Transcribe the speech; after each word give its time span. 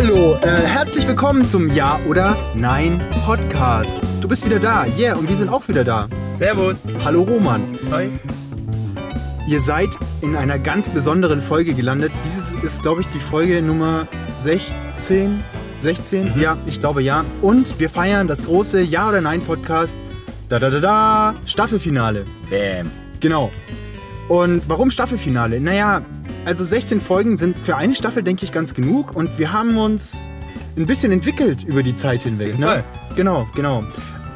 Hallo, 0.00 0.36
äh, 0.42 0.46
herzlich 0.46 1.08
willkommen 1.08 1.44
zum 1.44 1.74
Ja 1.74 1.98
oder 2.08 2.36
Nein 2.54 3.04
Podcast. 3.26 3.98
Du 4.20 4.28
bist 4.28 4.46
wieder 4.46 4.60
da, 4.60 4.86
yeah, 4.96 5.16
und 5.16 5.28
wir 5.28 5.34
sind 5.34 5.48
auch 5.48 5.66
wieder 5.66 5.82
da. 5.82 6.06
Servus. 6.38 6.76
Hallo 7.04 7.22
Roman. 7.22 7.60
Hi. 7.90 8.08
Ihr 9.48 9.60
seid 9.60 9.88
in 10.22 10.36
einer 10.36 10.56
ganz 10.60 10.88
besonderen 10.88 11.42
Folge 11.42 11.74
gelandet. 11.74 12.12
Dieses 12.24 12.52
ist, 12.62 12.82
glaube 12.82 13.00
ich, 13.00 13.08
die 13.08 13.18
Folge 13.18 13.60
Nummer 13.60 14.06
16. 14.36 15.42
16? 15.82 16.38
Ja, 16.38 16.56
ich 16.66 16.78
glaube 16.78 17.02
ja. 17.02 17.24
Und 17.42 17.80
wir 17.80 17.90
feiern 17.90 18.28
das 18.28 18.44
große 18.44 18.80
Ja 18.80 19.08
oder 19.08 19.20
Nein 19.20 19.40
Podcast. 19.40 19.98
Da 20.48 20.60
da 20.60 20.70
da 20.70 20.78
da. 20.78 21.34
Staffelfinale. 21.44 22.24
Bam. 22.48 22.88
Genau. 23.18 23.50
Und 24.28 24.62
warum 24.68 24.92
Staffelfinale? 24.92 25.58
Naja, 25.58 26.02
also 26.48 26.64
16 26.64 27.02
Folgen 27.02 27.36
sind 27.36 27.58
für 27.58 27.76
eine 27.76 27.94
Staffel, 27.94 28.22
denke 28.22 28.42
ich, 28.42 28.52
ganz 28.52 28.72
genug. 28.72 29.14
Und 29.14 29.38
wir 29.38 29.52
haben 29.52 29.76
uns 29.76 30.30
ein 30.78 30.86
bisschen 30.86 31.12
entwickelt 31.12 31.62
über 31.62 31.82
die 31.82 31.94
Zeit 31.94 32.22
hinweg. 32.22 32.58
Ne? 32.58 32.82
Genau, 33.16 33.46
genau. 33.54 33.84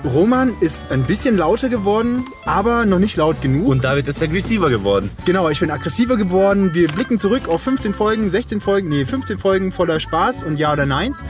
Roman 0.04 0.52
ist 0.60 0.90
ein 0.90 1.04
bisschen 1.04 1.38
lauter 1.38 1.70
geworden, 1.70 2.26
aber 2.44 2.84
noch 2.84 2.98
nicht 2.98 3.16
laut 3.16 3.40
genug. 3.40 3.66
Und 3.66 3.84
David 3.84 4.08
ist 4.08 4.22
aggressiver 4.22 4.68
geworden. 4.68 5.10
Genau, 5.24 5.48
ich 5.48 5.60
bin 5.60 5.70
aggressiver 5.70 6.18
geworden. 6.18 6.74
Wir 6.74 6.88
blicken 6.88 7.18
zurück 7.18 7.48
auf 7.48 7.62
15 7.62 7.94
Folgen, 7.94 8.28
16 8.28 8.60
Folgen, 8.60 8.90
nee, 8.90 9.06
15 9.06 9.38
Folgen 9.38 9.72
voller 9.72 9.98
Spaß 9.98 10.42
und 10.42 10.58
Ja 10.58 10.74
oder 10.74 10.84
Neins. 10.84 11.24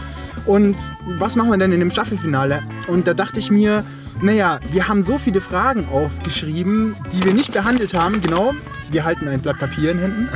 Und 0.46 0.76
was 1.16 1.36
machen 1.36 1.50
wir 1.50 1.58
denn 1.58 1.70
in 1.70 1.78
dem 1.78 1.92
Staffelfinale? 1.92 2.60
Und 2.88 3.06
da 3.06 3.14
dachte 3.14 3.38
ich 3.38 3.52
mir, 3.52 3.84
naja, 4.20 4.58
wir 4.72 4.88
haben 4.88 5.04
so 5.04 5.18
viele 5.18 5.40
Fragen 5.40 5.86
aufgeschrieben, 5.92 6.96
die 7.12 7.24
wir 7.24 7.34
nicht 7.34 7.52
behandelt 7.52 7.94
haben. 7.94 8.20
Genau, 8.20 8.52
wir 8.92 9.04
halten 9.04 9.26
ein 9.28 9.40
Blatt 9.40 9.58
Papier 9.58 9.92
in 9.92 9.98
Händen. 9.98 10.28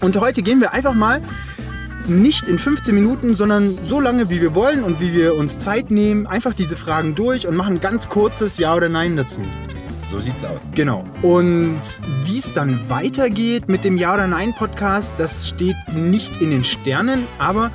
Und 0.00 0.16
heute 0.18 0.42
gehen 0.42 0.60
wir 0.60 0.72
einfach 0.72 0.94
mal 0.94 1.20
nicht 2.06 2.48
in 2.48 2.58
15 2.58 2.94
Minuten, 2.94 3.36
sondern 3.36 3.76
so 3.86 4.00
lange, 4.00 4.30
wie 4.30 4.40
wir 4.40 4.54
wollen 4.54 4.82
und 4.82 5.00
wie 5.00 5.12
wir 5.12 5.34
uns 5.34 5.58
Zeit 5.58 5.90
nehmen, 5.90 6.26
einfach 6.26 6.54
diese 6.54 6.76
Fragen 6.76 7.14
durch 7.14 7.46
und 7.46 7.54
machen 7.56 7.76
ein 7.76 7.80
ganz 7.80 8.08
kurzes 8.08 8.58
Ja 8.58 8.74
oder 8.74 8.88
Nein 8.88 9.16
dazu. 9.16 9.40
So 10.10 10.18
sieht's 10.18 10.44
aus. 10.44 10.62
Genau. 10.74 11.04
Und 11.22 11.80
wie 12.24 12.38
es 12.38 12.52
dann 12.52 12.80
weitergeht 12.88 13.68
mit 13.68 13.84
dem 13.84 13.96
Ja 13.96 14.14
oder 14.14 14.26
Nein 14.26 14.54
Podcast, 14.54 15.12
das 15.18 15.48
steht 15.48 15.76
nicht 15.94 16.40
in 16.40 16.50
den 16.50 16.64
Sternen, 16.64 17.26
aber 17.38 17.70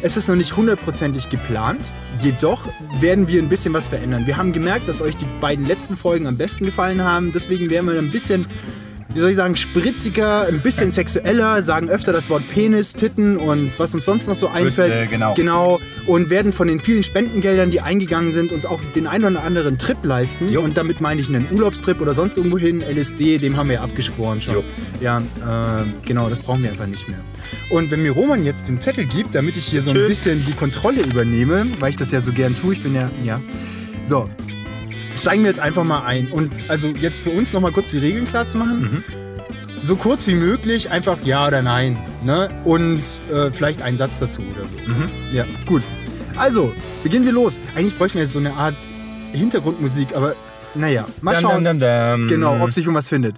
es 0.00 0.16
ist 0.16 0.28
noch 0.28 0.36
nicht 0.36 0.56
hundertprozentig 0.56 1.30
geplant. 1.30 1.80
Jedoch 2.22 2.60
werden 3.00 3.26
wir 3.26 3.42
ein 3.42 3.48
bisschen 3.48 3.74
was 3.74 3.88
verändern. 3.88 4.26
Wir 4.26 4.36
haben 4.36 4.52
gemerkt, 4.52 4.88
dass 4.88 5.00
euch 5.00 5.16
die 5.16 5.26
beiden 5.40 5.66
letzten 5.66 5.96
Folgen 5.96 6.26
am 6.26 6.36
besten 6.36 6.64
gefallen 6.66 7.02
haben. 7.02 7.32
Deswegen 7.32 7.70
werden 7.70 7.90
wir 7.90 7.98
ein 7.98 8.12
bisschen, 8.12 8.46
wie 9.14 9.20
soll 9.20 9.30
ich 9.30 9.36
sagen, 9.36 9.54
spritziger, 9.54 10.46
ein 10.48 10.60
bisschen 10.60 10.90
sexueller, 10.90 11.62
sagen 11.62 11.88
öfter 11.88 12.12
das 12.12 12.28
Wort 12.28 12.42
Penis, 12.48 12.94
Titten 12.94 13.36
und 13.36 13.78
was 13.78 13.94
uns 13.94 14.04
sonst 14.04 14.26
noch 14.26 14.34
so 14.34 14.48
einfällt. 14.48 14.92
Brüste, 14.92 15.06
genau. 15.08 15.34
Genau. 15.34 15.80
Und 16.06 16.30
werden 16.30 16.52
von 16.52 16.66
den 16.66 16.80
vielen 16.80 17.04
Spendengeldern, 17.04 17.70
die 17.70 17.80
eingegangen 17.80 18.32
sind, 18.32 18.50
uns 18.50 18.66
auch 18.66 18.80
den 18.94 19.06
einen 19.06 19.24
oder 19.24 19.44
anderen 19.44 19.78
Trip 19.78 19.96
leisten. 20.02 20.50
Jo. 20.50 20.62
Und 20.62 20.76
damit 20.76 21.00
meine 21.00 21.20
ich 21.20 21.28
einen 21.28 21.46
Urlaubstrip 21.52 22.00
oder 22.00 22.14
sonst 22.14 22.36
irgendwo 22.36 22.58
hin. 22.58 22.82
LSD, 22.82 23.38
dem 23.38 23.56
haben 23.56 23.68
wir 23.68 23.76
ja 23.76 23.82
abgeschworen 23.82 24.42
schon. 24.42 24.54
Jo. 24.54 24.64
Ja, 25.00 25.18
äh, 25.20 25.84
genau, 26.04 26.28
das 26.28 26.40
brauchen 26.40 26.64
wir 26.64 26.70
einfach 26.70 26.86
nicht 26.86 27.08
mehr. 27.08 27.18
Und 27.70 27.92
wenn 27.92 28.02
mir 28.02 28.10
Roman 28.10 28.44
jetzt 28.44 28.66
den 28.66 28.80
Zettel 28.80 29.06
gibt, 29.06 29.34
damit 29.34 29.56
ich 29.56 29.66
hier 29.66 29.82
so 29.82 29.90
ein 29.90 29.96
Schön. 29.96 30.08
bisschen 30.08 30.44
die 30.44 30.52
Kontrolle 30.52 31.02
übernehme, 31.02 31.66
weil 31.78 31.90
ich 31.90 31.96
das 31.96 32.10
ja 32.10 32.20
so 32.20 32.32
gern 32.32 32.56
tue, 32.56 32.74
ich 32.74 32.82
bin 32.82 32.94
ja, 32.94 33.08
ja. 33.22 33.40
So, 34.02 34.28
steigen 35.16 35.42
wir 35.42 35.50
jetzt 35.50 35.60
einfach 35.60 35.84
mal 35.84 36.04
ein. 36.04 36.28
Und 36.28 36.52
also 36.68 36.88
jetzt 36.88 37.20
für 37.22 37.30
uns 37.30 37.52
nochmal 37.52 37.72
kurz 37.72 37.90
die 37.90 37.98
Regeln 37.98 38.26
klar 38.26 38.46
zu 38.46 38.58
machen. 38.58 38.80
Mhm. 38.80 39.04
So 39.82 39.96
kurz 39.96 40.26
wie 40.26 40.34
möglich, 40.34 40.90
einfach 40.90 41.18
ja 41.24 41.46
oder 41.46 41.60
nein. 41.60 41.98
Ne? 42.24 42.50
Und 42.64 43.02
äh, 43.32 43.50
vielleicht 43.50 43.82
einen 43.82 43.96
Satz 43.96 44.18
dazu 44.18 44.40
oder 44.40 44.66
so. 44.66 44.90
Mhm. 44.90 45.08
Ja, 45.32 45.44
gut. 45.66 45.82
Also, 46.36 46.72
beginnen 47.02 47.26
wir 47.26 47.32
los. 47.32 47.60
Eigentlich 47.76 47.96
bräuchten 47.96 48.16
wir 48.16 48.22
jetzt 48.22 48.32
so 48.32 48.38
eine 48.38 48.54
Art 48.54 48.74
Hintergrundmusik, 49.32 50.08
aber 50.16 50.34
naja, 50.74 51.06
mal 51.20 51.36
schauen. 51.36 51.64
Dam, 51.64 51.78
dam, 51.78 52.18
dam. 52.18 52.28
Genau, 52.28 52.62
ob 52.62 52.72
sich 52.72 52.88
um 52.88 52.94
was 52.94 53.08
findet. 53.08 53.36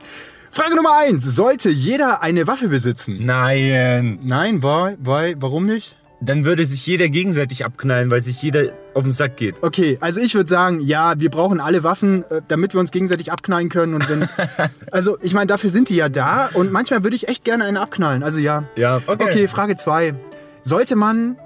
Frage 0.50 0.76
Nummer 0.76 0.97
eins: 0.97 1.25
Sollte 1.25 1.69
jeder 1.69 2.22
eine 2.22 2.47
Waffe 2.47 2.69
besitzen? 2.69 3.16
Nein. 3.20 4.20
Nein, 4.22 4.62
why, 4.62 4.97
why, 4.98 5.34
warum 5.38 5.66
nicht? 5.66 5.97
Dann 6.20 6.44
würde 6.44 6.65
sich 6.65 6.86
jeder 6.86 7.09
gegenseitig 7.09 7.65
abknallen, 7.65 8.10
weil 8.10 8.22
sich 8.22 8.41
jeder 8.41 8.72
auf 8.97 9.03
den 9.03 9.12
Sack 9.12 9.37
geht. 9.37 9.62
Okay, 9.62 9.99
also 10.01 10.21
ich 10.21 10.34
würde 10.34 10.49
sagen, 10.49 10.81
ja, 10.81 11.21
wir 11.21 11.31
brauchen 11.31 11.61
alle 11.61 11.84
Waffen, 11.84 12.25
äh, 12.31 12.41
damit 12.49 12.73
wir 12.73 12.81
uns 12.81 12.91
gegenseitig 12.91 13.31
abknallen 13.31 13.69
können. 13.69 13.95
Und 13.95 14.09
wenn, 14.09 14.27
also 14.91 15.19
ich 15.21 15.34
meine, 15.34 15.47
dafür 15.47 15.69
sind 15.69 15.91
die 15.91 15.97
ja 15.97 16.09
da. 16.09 16.49
Und 16.55 16.73
manchmal 16.73 17.05
würde 17.05 17.15
ich 17.15 17.29
echt 17.29 17.45
gerne 17.45 17.65
eine 17.65 17.81
abknallen. 17.81 18.23
Also 18.23 18.41
ja. 18.41 18.65
Ja, 18.75 19.03
okay. 19.07 19.25
Okay, 19.25 19.49
Frage 19.49 19.77
zwei: 19.77 20.15
Sollte 20.62 20.97
man 20.97 21.37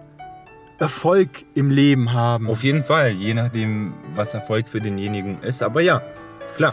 Erfolg 0.78 1.28
im 1.55 1.71
Leben 1.71 2.12
haben? 2.12 2.49
Auf 2.49 2.62
jeden 2.62 2.84
Fall, 2.84 3.11
je 3.11 3.34
nachdem, 3.34 3.94
was 4.15 4.32
Erfolg 4.32 4.69
für 4.69 4.81
denjenigen 4.81 5.43
ist. 5.43 5.61
Aber 5.62 5.81
ja, 5.81 6.03
klar. 6.56 6.72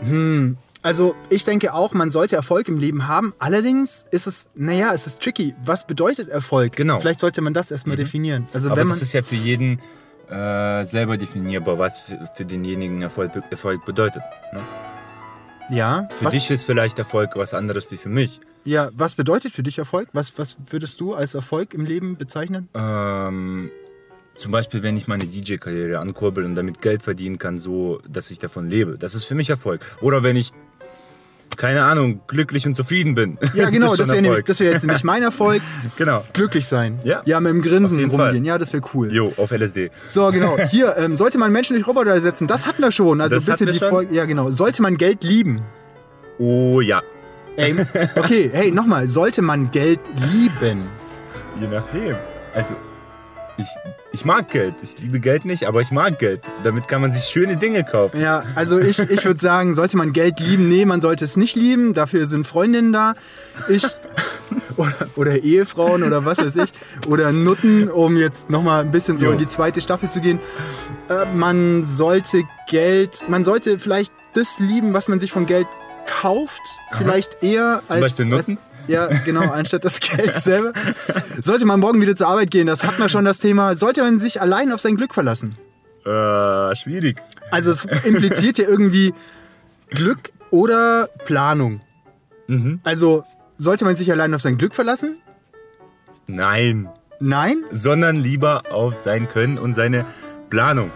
Hm, 0.00 0.56
also 0.82 1.14
ich 1.28 1.44
denke 1.44 1.74
auch, 1.74 1.92
man 1.92 2.10
sollte 2.10 2.36
Erfolg 2.36 2.68
im 2.68 2.78
Leben 2.78 3.06
haben. 3.06 3.34
Allerdings 3.38 4.06
ist 4.10 4.26
es, 4.26 4.48
naja, 4.54 4.92
es 4.94 5.06
ist 5.06 5.20
tricky. 5.20 5.54
Was 5.62 5.86
bedeutet 5.86 6.30
Erfolg? 6.30 6.74
Genau. 6.74 7.00
Vielleicht 7.00 7.20
sollte 7.20 7.42
man 7.42 7.52
das 7.52 7.70
erstmal 7.70 7.96
definieren. 7.96 8.48
Also 8.54 8.70
Aber 8.70 8.78
wenn 8.78 8.86
man, 8.86 8.94
das 8.96 9.02
ist 9.02 9.12
ja 9.12 9.22
für 9.22 9.34
jeden 9.34 9.82
äh, 10.30 10.84
selber 10.84 11.16
definierbar, 11.16 11.78
was 11.78 11.98
für, 11.98 12.18
für 12.34 12.44
denjenigen 12.44 13.02
Erfolg, 13.02 13.32
Erfolg 13.50 13.84
bedeutet. 13.84 14.22
Ne? 14.52 14.60
ja, 15.70 16.08
Für 16.16 16.30
dich 16.30 16.50
ist 16.50 16.64
vielleicht 16.64 16.98
Erfolg 16.98 17.36
was 17.36 17.54
anderes 17.54 17.90
wie 17.90 17.96
für 17.96 18.08
mich. 18.08 18.40
ja, 18.64 18.90
was 18.94 19.14
bedeutet 19.14 19.52
für 19.52 19.62
dich 19.62 19.78
Erfolg? 19.78 20.08
Was, 20.12 20.38
was 20.38 20.56
würdest 20.70 21.00
du 21.00 21.14
als 21.14 21.34
Erfolg 21.34 21.74
im 21.74 21.86
Leben 21.86 22.16
bezeichnen? 22.16 22.68
Ähm, 22.74 23.70
zum 24.36 24.52
Beispiel, 24.52 24.82
wenn 24.82 24.96
ich 24.96 25.06
meine 25.08 25.24
DJ-Karriere 25.24 25.98
ankurbel 25.98 26.44
und 26.44 26.54
damit 26.56 26.82
Geld 26.82 27.02
verdienen 27.02 27.38
kann, 27.38 27.58
so 27.58 28.00
dass 28.08 28.30
ich 28.30 28.38
davon 28.38 28.68
lebe. 28.68 28.98
Das 28.98 29.14
ist 29.14 29.24
für 29.24 29.34
mich 29.34 29.48
Erfolg. 29.50 29.80
Oder 30.02 30.22
wenn 30.22 30.36
ich, 30.36 30.50
keine 31.56 31.84
Ahnung, 31.84 32.20
glücklich 32.26 32.66
und 32.66 32.74
zufrieden 32.74 33.14
bin. 33.14 33.38
Ja, 33.54 33.70
genau, 33.70 33.96
das 33.96 34.08
schon 34.08 34.22
wäre 34.22 34.44
wär 34.46 34.70
jetzt 34.72 34.82
nämlich 34.82 35.04
mein 35.04 35.22
Erfolg. 35.22 35.62
Genau. 35.96 36.24
Glücklich 36.32 36.66
sein. 36.66 36.98
Ja. 37.04 37.22
Ja, 37.24 37.40
mit 37.40 37.50
dem 37.50 37.62
Grinsen 37.62 37.98
rumgehen. 37.98 38.18
Fall. 38.18 38.36
Ja, 38.44 38.58
das 38.58 38.72
wäre 38.72 38.82
cool. 38.94 39.12
Jo, 39.12 39.32
auf 39.36 39.50
LSD. 39.50 39.90
So, 40.04 40.30
genau. 40.30 40.58
Hier, 40.68 40.96
ähm, 40.98 41.16
sollte 41.16 41.38
man 41.38 41.52
Menschen 41.52 41.74
durch 41.74 41.86
Roboter 41.86 42.10
ersetzen? 42.10 42.46
Das 42.46 42.66
hatten 42.66 42.82
wir 42.82 42.92
schon. 42.92 43.20
Also 43.20 43.36
Das 43.36 43.46
bitte 43.46 43.66
die? 43.66 43.78
Folge. 43.78 44.14
Ja, 44.14 44.24
genau. 44.26 44.50
Sollte 44.50 44.82
man 44.82 44.96
Geld 44.96 45.24
lieben? 45.24 45.62
Oh 46.38 46.80
ja. 46.80 47.02
Ey, 47.56 47.74
okay, 48.16 48.50
hey, 48.52 48.70
nochmal. 48.70 49.06
Sollte 49.08 49.40
man 49.40 49.70
Geld 49.70 50.00
lieben? 50.30 50.84
Je 51.58 51.66
nachdem. 51.68 52.16
Also, 52.52 52.74
ich, 53.58 53.66
ich 54.12 54.24
mag 54.24 54.50
Geld. 54.50 54.74
Ich 54.82 54.98
liebe 54.98 55.20
Geld 55.20 55.44
nicht, 55.44 55.64
aber 55.64 55.80
ich 55.80 55.90
mag 55.90 56.18
Geld. 56.18 56.42
Damit 56.62 56.88
kann 56.88 57.00
man 57.00 57.12
sich 57.12 57.24
schöne 57.24 57.56
Dinge 57.56 57.84
kaufen. 57.84 58.20
Ja, 58.20 58.44
also 58.54 58.78
ich, 58.78 58.98
ich 58.98 59.24
würde 59.24 59.40
sagen, 59.40 59.74
sollte 59.74 59.96
man 59.96 60.12
Geld 60.12 60.40
lieben? 60.40 60.68
Nee, 60.68 60.84
man 60.84 61.00
sollte 61.00 61.24
es 61.24 61.36
nicht 61.36 61.56
lieben. 61.56 61.94
Dafür 61.94 62.26
sind 62.26 62.46
Freundinnen 62.46 62.92
da. 62.92 63.14
Ich 63.68 63.84
oder, 64.76 64.92
oder 65.16 65.38
Ehefrauen 65.38 66.02
oder 66.02 66.24
was 66.24 66.38
weiß 66.38 66.56
ich. 66.56 66.72
Oder 67.06 67.32
Nutten, 67.32 67.90
um 67.90 68.16
jetzt 68.16 68.50
nochmal 68.50 68.82
ein 68.82 68.90
bisschen 68.90 69.18
so 69.18 69.26
Jo. 69.26 69.32
in 69.32 69.38
die 69.38 69.46
zweite 69.46 69.80
Staffel 69.80 70.10
zu 70.10 70.20
gehen. 70.20 70.38
Äh, 71.08 71.24
man 71.34 71.84
sollte 71.84 72.42
Geld, 72.68 73.24
man 73.28 73.44
sollte 73.44 73.78
vielleicht 73.78 74.12
das 74.34 74.58
lieben, 74.58 74.92
was 74.92 75.08
man 75.08 75.18
sich 75.20 75.32
von 75.32 75.46
Geld 75.46 75.66
kauft. 76.06 76.60
Vielleicht 76.92 77.42
eher 77.42 77.82
als. 77.88 78.00
Beispiel 78.00 78.26
Nutten? 78.26 78.58
Ja, 78.88 79.08
genau, 79.24 79.50
anstatt 79.50 79.84
das 79.84 80.00
Geld 80.00 80.34
selber. 80.34 80.72
Sollte 81.40 81.66
man 81.66 81.80
morgen 81.80 82.00
wieder 82.00 82.14
zur 82.14 82.28
Arbeit 82.28 82.50
gehen, 82.50 82.66
das 82.66 82.84
hatten 82.84 83.00
wir 83.00 83.08
schon 83.08 83.24
das 83.24 83.38
Thema. 83.38 83.74
Sollte 83.74 84.02
man 84.02 84.18
sich 84.18 84.40
allein 84.40 84.72
auf 84.72 84.80
sein 84.80 84.96
Glück 84.96 85.14
verlassen? 85.14 85.56
Äh, 86.04 86.74
schwierig. 86.76 87.20
Also 87.50 87.70
es 87.70 87.84
impliziert 88.04 88.58
ja 88.58 88.68
irgendwie 88.68 89.12
Glück 89.90 90.32
oder 90.50 91.08
Planung. 91.24 91.80
Mhm. 92.46 92.80
Also 92.84 93.24
sollte 93.58 93.84
man 93.84 93.96
sich 93.96 94.10
allein 94.10 94.32
auf 94.34 94.42
sein 94.42 94.58
Glück 94.58 94.74
verlassen? 94.74 95.16
Nein. 96.26 96.88
Nein? 97.18 97.64
Sondern 97.72 98.16
lieber 98.16 98.64
auf 98.70 98.98
sein 98.98 99.28
Können 99.28 99.58
und 99.58 99.74
seine 99.74 100.06
Planung. 100.50 100.90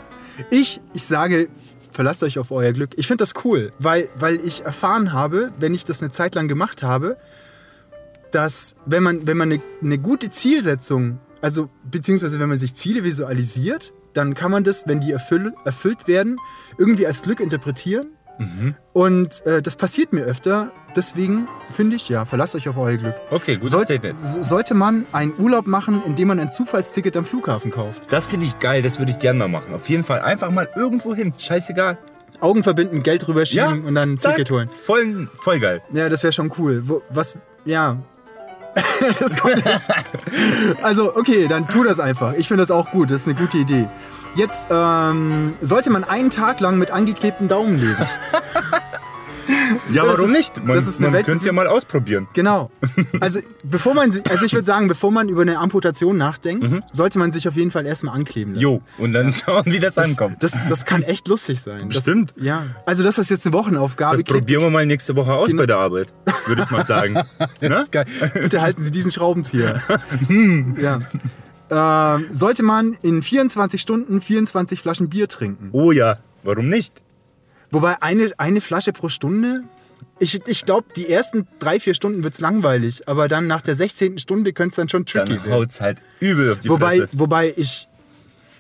Ich, 0.50 0.80
ich 0.94 1.04
sage, 1.04 1.48
verlasst 1.90 2.22
euch 2.22 2.38
auf 2.38 2.50
euer 2.50 2.72
Glück. 2.72 2.90
Ich 2.96 3.06
finde 3.06 3.22
das 3.22 3.34
cool, 3.44 3.72
weil, 3.78 4.08
weil 4.16 4.36
ich 4.44 4.64
erfahren 4.64 5.12
habe, 5.12 5.52
wenn 5.58 5.74
ich 5.74 5.84
das 5.84 6.02
eine 6.02 6.10
Zeit 6.10 6.34
lang 6.34 6.48
gemacht 6.48 6.82
habe, 6.82 7.16
dass 8.32 8.74
wenn 8.86 9.02
man, 9.02 9.26
wenn 9.26 9.36
man 9.36 9.50
eine, 9.52 9.62
eine 9.82 9.98
gute 9.98 10.30
Zielsetzung, 10.30 11.18
also 11.40 11.68
beziehungsweise 11.90 12.38
wenn 12.40 12.48
man 12.48 12.58
sich 12.58 12.74
Ziele 12.74 13.04
visualisiert, 13.04 13.92
dann 14.12 14.34
kann 14.34 14.50
man 14.50 14.64
das, 14.64 14.86
wenn 14.86 15.00
die 15.00 15.12
erfüll, 15.12 15.52
erfüllt 15.64 16.08
werden, 16.08 16.36
irgendwie 16.78 17.06
als 17.06 17.22
Glück 17.22 17.40
interpretieren. 17.40 18.06
Mhm. 18.38 18.74
Und 18.92 19.44
äh, 19.46 19.60
das 19.62 19.76
passiert 19.76 20.12
mir 20.12 20.22
öfter. 20.24 20.72
Deswegen 20.96 21.46
finde 21.72 21.94
ich, 21.96 22.08
ja, 22.08 22.24
verlasst 22.24 22.54
euch 22.56 22.68
auf 22.68 22.76
euer 22.76 22.96
Glück. 22.96 23.14
Okay, 23.30 23.56
gutes 23.56 23.70
Sollte, 23.70 23.98
Statement. 23.98 24.16
sollte 24.44 24.74
man 24.74 25.06
einen 25.12 25.34
Urlaub 25.38 25.66
machen, 25.66 26.02
indem 26.06 26.28
man 26.28 26.40
ein 26.40 26.50
Zufallsticket 26.50 27.16
am 27.16 27.24
Flughafen 27.24 27.70
kauft? 27.70 28.10
Das 28.12 28.26
finde 28.26 28.46
ich 28.46 28.58
geil, 28.58 28.82
das 28.82 28.98
würde 28.98 29.12
ich 29.12 29.18
gerne 29.20 29.38
mal 29.38 29.48
machen. 29.48 29.74
Auf 29.74 29.88
jeden 29.88 30.02
Fall 30.02 30.20
einfach 30.22 30.50
mal 30.50 30.68
irgendwo 30.74 31.14
hin. 31.14 31.32
Scheißegal. 31.38 31.98
Augen 32.40 32.62
verbinden, 32.62 33.02
Geld 33.02 33.28
rüberschieben 33.28 33.82
Ja, 33.82 33.86
und 33.86 33.94
dann 33.94 34.12
ein 34.12 34.18
Zack. 34.18 34.32
Ticket 34.36 34.50
holen. 34.50 34.70
Voll, 34.86 35.28
voll 35.42 35.60
geil. 35.60 35.82
Ja, 35.92 36.08
das 36.08 36.22
wäre 36.22 36.32
schon 36.32 36.50
cool. 36.58 36.82
Wo, 36.86 37.02
was, 37.10 37.36
ja. 37.66 37.98
Also, 40.82 41.16
okay, 41.16 41.48
dann 41.48 41.68
tu 41.68 41.84
das 41.84 42.00
einfach. 42.00 42.34
Ich 42.34 42.48
finde 42.48 42.62
das 42.62 42.70
auch 42.70 42.90
gut. 42.90 43.10
Das 43.10 43.22
ist 43.22 43.28
eine 43.28 43.36
gute 43.36 43.58
Idee. 43.58 43.88
Jetzt 44.36 44.68
ähm, 44.70 45.54
sollte 45.60 45.90
man 45.90 46.04
einen 46.04 46.30
Tag 46.30 46.60
lang 46.60 46.78
mit 46.78 46.90
angeklebten 46.90 47.48
Daumen 47.48 47.78
leben. 47.78 47.96
Ja, 49.92 50.04
Das 50.04 50.18
warum 50.18 50.30
ist- 50.32 50.36
nicht? 50.36 50.64
Man, 50.64 50.76
das 50.76 50.86
ist 50.86 50.98
eine 50.98 51.10
man 51.10 51.22
könnte 51.24 51.38
es 51.40 51.44
ja 51.44 51.52
mal 51.52 51.66
ausprobieren. 51.66 52.28
Genau. 52.32 52.70
Also, 53.20 53.40
bevor 53.64 53.94
man, 53.94 54.12
also 54.28 54.44
ich 54.46 54.52
würde 54.52 54.64
sagen, 54.66 54.88
bevor 54.88 55.10
man 55.10 55.28
über 55.28 55.42
eine 55.42 55.58
Amputation 55.58 56.16
nachdenkt, 56.16 56.70
Mhm. 56.70 56.82
sollte 56.90 57.18
man 57.18 57.32
sich 57.32 57.46
auf 57.48 57.54
jeden 57.56 57.70
Fall 57.70 57.84
erstmal 57.86 58.14
ankleben 58.14 58.54
lassen. 58.54 58.62
Jo, 58.62 58.82
und 58.98 59.12
dann 59.12 59.32
schauen, 59.32 59.64
wie 59.66 59.78
das, 59.78 59.94
Das, 59.94 60.06
ankommt. 60.10 60.42
das, 60.42 60.52
das 60.68 60.84
kann 60.84 61.02
echt 61.02 61.28
lustig 61.28 61.60
sein. 61.60 61.88
Das, 61.90 62.02
Stimmt. 62.02 62.32
Ja. 62.36 62.64
Also 62.86 63.02
das 63.02 63.18
ist 63.18 63.30
jetzt 63.30 63.46
eine 63.46 63.52
Wochenaufgabe. 63.54 64.16
Das 64.22 64.24
probieren 64.24 64.62
wir 64.62 64.70
mal 64.70 64.86
nächste 64.86 65.16
Woche 65.16 65.32
aus 65.32 65.48
Genau. 65.48 65.62
bei 65.62 65.66
der 65.66 65.76
Arbeit, 65.78 66.08
würde 66.46 66.62
ich 66.64 66.70
mal 66.70 66.84
sagen. 66.84 67.14
Das 67.60 67.68
ne? 67.68 67.80
ist 67.82 67.92
geil. 67.92 68.04
Bitte 68.34 68.60
halten 68.62 68.82
Sie 68.82 68.90
diesen 68.90 69.10
Schraubenzieher. 69.10 69.82
ja. 70.80 71.00
Ähm, 71.70 72.26
sollte 72.32 72.62
man 72.62 72.96
in 73.02 73.22
24 73.22 73.80
Stunden 73.80 74.20
24 74.20 74.80
Flaschen 74.80 75.08
Bier 75.08 75.28
trinken? 75.28 75.68
Oh 75.72 75.92
ja, 75.92 76.18
warum 76.42 76.68
nicht? 76.68 76.94
Wobei 77.70 78.00
eine, 78.02 78.30
eine 78.38 78.60
Flasche 78.60 78.92
pro 78.92 79.08
Stunde? 79.08 79.62
Ich, 80.18 80.40
ich 80.46 80.66
glaube, 80.66 80.88
die 80.96 81.08
ersten 81.08 81.46
drei, 81.58 81.80
vier 81.80 81.94
Stunden 81.94 82.22
wird 82.24 82.34
es 82.34 82.40
langweilig, 82.40 83.08
aber 83.08 83.28
dann 83.28 83.46
nach 83.46 83.62
der 83.62 83.74
16. 83.74 84.18
Stunde 84.18 84.52
könnte 84.52 84.70
es 84.70 84.76
dann 84.76 84.88
schon 84.88 85.06
tricky 85.06 85.34
Dann 85.36 85.44
werden. 85.44 85.52
haut's 85.52 85.80
halt 85.80 85.98
übel 86.20 86.52
auf 86.52 86.60
die 86.60 86.68
Wobei, 86.68 86.98
Fresse. 86.98 87.08
wobei 87.12 87.54
ich, 87.56 87.88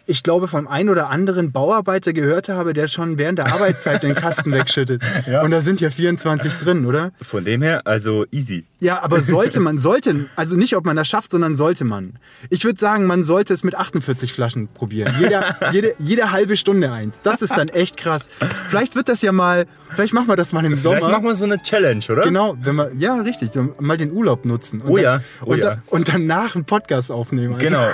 ich 0.06 0.22
glaube, 0.22 0.48
vom 0.48 0.66
einen 0.66 0.88
oder 0.88 1.08
anderen 1.10 1.52
Bauarbeiter 1.52 2.12
gehört 2.12 2.48
habe, 2.48 2.72
der 2.72 2.88
schon 2.88 3.18
während 3.18 3.38
der 3.38 3.52
Arbeitszeit 3.52 4.02
den 4.02 4.14
Kasten 4.14 4.52
wegschüttet. 4.52 5.02
Ja. 5.30 5.42
Und 5.42 5.50
da 5.50 5.60
sind 5.60 5.80
ja 5.80 5.90
24 5.90 6.54
drin, 6.54 6.86
oder? 6.86 7.10
Von 7.20 7.44
dem 7.44 7.62
her, 7.62 7.82
also 7.86 8.24
easy. 8.32 8.64
Ja, 8.80 9.02
aber 9.02 9.20
sollte 9.20 9.60
man, 9.60 9.76
sollte, 9.78 10.26
also 10.34 10.56
nicht, 10.56 10.74
ob 10.76 10.86
man 10.86 10.96
das 10.96 11.08
schafft, 11.08 11.30
sondern 11.30 11.54
sollte 11.54 11.84
man. 11.84 12.14
Ich 12.48 12.64
würde 12.64 12.80
sagen, 12.80 13.06
man 13.06 13.22
sollte 13.22 13.52
es 13.52 13.62
mit 13.62 13.74
48 13.74 14.32
Flaschen 14.32 14.68
probieren. 14.68 15.14
Jeder, 15.20 15.56
jede, 15.72 15.94
jede 15.98 16.32
halbe 16.32 16.56
Stunde 16.56 16.90
eins. 16.90 17.20
Das 17.22 17.42
ist 17.42 17.52
dann 17.56 17.68
echt 17.68 17.96
krass. 17.98 18.28
Vielleicht 18.68 18.96
wird 18.96 19.08
das 19.08 19.20
ja 19.22 19.30
mal, 19.32 19.66
vielleicht 19.94 20.14
machen 20.14 20.28
wir 20.28 20.36
das 20.36 20.52
mal 20.52 20.64
im 20.64 20.76
Vielleicht 20.76 21.00
Sommer. 21.00 21.12
machen 21.12 21.24
wir 21.24 21.34
so 21.34 21.44
eine 21.44 21.58
Challenge, 21.58 22.04
oder? 22.08 22.22
Genau, 22.22 22.56
wenn 22.62 22.76
wir, 22.76 22.90
ja, 22.96 23.16
richtig, 23.20 23.50
mal 23.78 23.96
den 23.98 24.10
Urlaub 24.12 24.44
nutzen. 24.46 24.80
Und 24.80 24.90
Oh 24.90 24.98
ja, 24.98 25.20
oh 25.42 25.50
und, 25.50 25.58
ja. 25.62 25.70
dann- 25.70 25.82
und 25.88 26.08
danach 26.08 26.54
einen 26.54 26.64
Podcast 26.64 27.12
aufnehmen. 27.12 27.54
Alter. 27.54 27.66
Genau. 27.66 27.88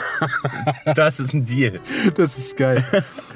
Das 0.94 1.18
ist 1.20 1.34
ein 1.34 1.44
Deal. 1.44 1.80
Das 2.14 2.38
ist 2.38 2.56
geil. 2.56 2.84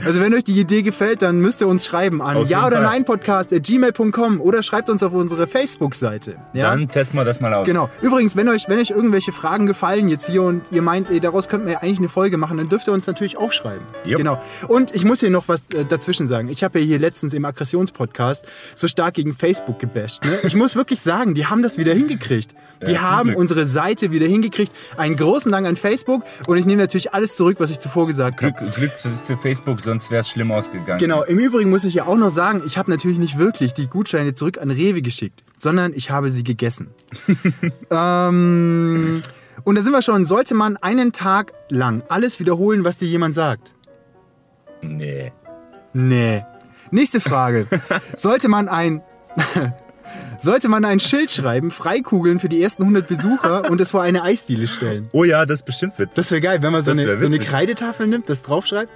Also 0.04 0.20
wenn 0.20 0.32
euch 0.34 0.44
die 0.44 0.58
Idee 0.58 0.82
gefällt, 0.82 1.22
dann 1.22 1.38
müsst 1.40 1.60
ihr 1.60 1.66
uns 1.68 1.84
schreiben 1.86 2.22
an 2.22 2.46
ja 2.46 2.66
oder 2.66 2.80
nein 2.80 3.04
Podcast 3.04 3.52
at 3.52 3.62
gmail.com 3.62 4.40
oder 4.40 4.62
schreibt 4.62 4.88
uns 4.90 5.02
auf 5.02 5.12
unsere 5.12 5.46
Facebook-Seite. 5.46 6.36
Ja? 6.52 6.70
Dann 6.70 6.88
testen 6.88 7.18
wir 7.18 7.24
das 7.24 7.40
mal 7.40 7.52
aus. 7.52 7.66
Genau. 7.66 7.88
Übrigens, 8.00 8.36
wenn 8.36 8.48
euch, 8.48 8.64
wenn 8.68 8.78
euch 8.78 8.90
irgendwelche 8.90 9.32
Fragen 9.32 9.66
gefallen 9.66 10.08
jetzt 10.08 10.26
hier 10.26 10.42
und 10.42 10.62
ihr 10.70 10.82
meint, 10.82 11.10
ey, 11.10 11.20
daraus 11.20 11.48
könnten 11.48 11.66
wir 11.66 11.74
ja 11.74 11.78
eigentlich 11.80 11.98
eine 11.98 12.08
Folge 12.08 12.36
machen, 12.36 12.58
dann 12.58 12.68
dürft 12.68 12.86
ihr 12.88 12.92
uns 12.92 13.06
natürlich 13.06 13.36
auch 13.38 13.52
schreiben. 13.52 13.84
Jupp. 14.04 14.18
Genau. 14.18 14.42
Und 14.68 14.94
ich 14.94 15.04
muss 15.04 15.20
hier 15.20 15.30
noch 15.30 15.48
was 15.48 15.68
äh, 15.70 15.84
dazwischen 15.84 16.26
sagen. 16.28 16.48
Ich 16.48 16.64
habe 16.64 16.78
ja 16.78 16.84
hier 16.84 16.98
letztens 16.98 17.34
im 17.34 17.44
Aggressionspodcast 17.44 18.46
so 18.74 18.88
stark 18.88 19.14
gegen 19.14 19.34
Facebook 19.34 19.78
gebasht. 19.78 20.24
Ne? 20.24 20.38
Ich 20.44 20.54
muss 20.54 20.76
wirklich 20.76 21.00
sagen, 21.00 21.34
die 21.34 21.46
haben 21.46 21.62
das 21.62 21.78
wieder 21.78 21.92
hingekriegt. 21.92 22.54
Die 22.86 22.92
Ja, 22.92 23.02
haben 23.02 23.28
Glück. 23.30 23.38
unsere 23.38 23.66
Seite 23.66 24.10
wieder 24.10 24.26
hingekriegt. 24.26 24.72
Einen 24.96 25.16
großen 25.16 25.52
Dank 25.52 25.66
an 25.66 25.76
Facebook 25.76 26.22
und 26.46 26.56
ich 26.56 26.64
nehme 26.64 26.80
natürlich 26.80 27.12
alles 27.12 27.36
zurück, 27.36 27.56
was 27.60 27.70
ich 27.70 27.78
zuvor 27.78 28.06
gesagt 28.06 28.42
habe. 28.42 28.49
Glück, 28.52 28.74
Glück 28.74 28.92
für, 28.92 29.10
für 29.26 29.36
Facebook, 29.36 29.80
sonst 29.80 30.10
wäre 30.10 30.20
es 30.20 30.28
schlimm 30.28 30.50
ausgegangen. 30.52 30.98
Genau, 30.98 31.22
im 31.22 31.38
Übrigen 31.38 31.70
muss 31.70 31.84
ich 31.84 31.94
ja 31.94 32.06
auch 32.06 32.16
noch 32.16 32.30
sagen, 32.30 32.62
ich 32.64 32.78
habe 32.78 32.90
natürlich 32.90 33.18
nicht 33.18 33.38
wirklich 33.38 33.74
die 33.74 33.86
Gutscheine 33.86 34.34
zurück 34.34 34.58
an 34.58 34.70
Rewe 34.70 35.02
geschickt, 35.02 35.44
sondern 35.56 35.92
ich 35.94 36.10
habe 36.10 36.30
sie 36.30 36.44
gegessen. 36.44 36.90
ähm, 37.90 39.22
und 39.64 39.74
da 39.74 39.82
sind 39.82 39.92
wir 39.92 40.02
schon, 40.02 40.24
sollte 40.24 40.54
man 40.54 40.76
einen 40.78 41.12
Tag 41.12 41.52
lang 41.68 42.02
alles 42.08 42.40
wiederholen, 42.40 42.84
was 42.84 42.98
dir 42.98 43.08
jemand 43.08 43.34
sagt? 43.34 43.74
Nee. 44.82 45.32
Nee. 45.92 46.44
Nächste 46.90 47.20
Frage. 47.20 47.66
sollte 48.14 48.48
man 48.48 48.68
ein... 48.68 49.02
Sollte 50.38 50.68
man 50.68 50.84
ein 50.84 51.00
Schild 51.00 51.30
schreiben, 51.30 51.70
Freikugeln 51.70 52.40
für 52.40 52.48
die 52.48 52.62
ersten 52.62 52.82
100 52.82 53.06
Besucher 53.06 53.70
und 53.70 53.80
es 53.80 53.90
vor 53.90 54.02
eine 54.02 54.22
Eisdiele 54.22 54.66
stellen? 54.68 55.08
Oh 55.12 55.24
ja, 55.24 55.44
das 55.46 55.60
ist 55.60 55.66
bestimmt 55.66 55.98
witzig. 55.98 56.16
Das 56.16 56.30
wäre 56.30 56.40
geil, 56.40 56.62
wenn 56.62 56.72
man 56.72 56.82
so 56.82 56.92
eine, 56.92 57.20
so 57.20 57.26
eine. 57.26 57.38
Kreidetafel 57.38 58.06
nimmt, 58.06 58.28
das 58.28 58.42
draufschreibt 58.42 58.90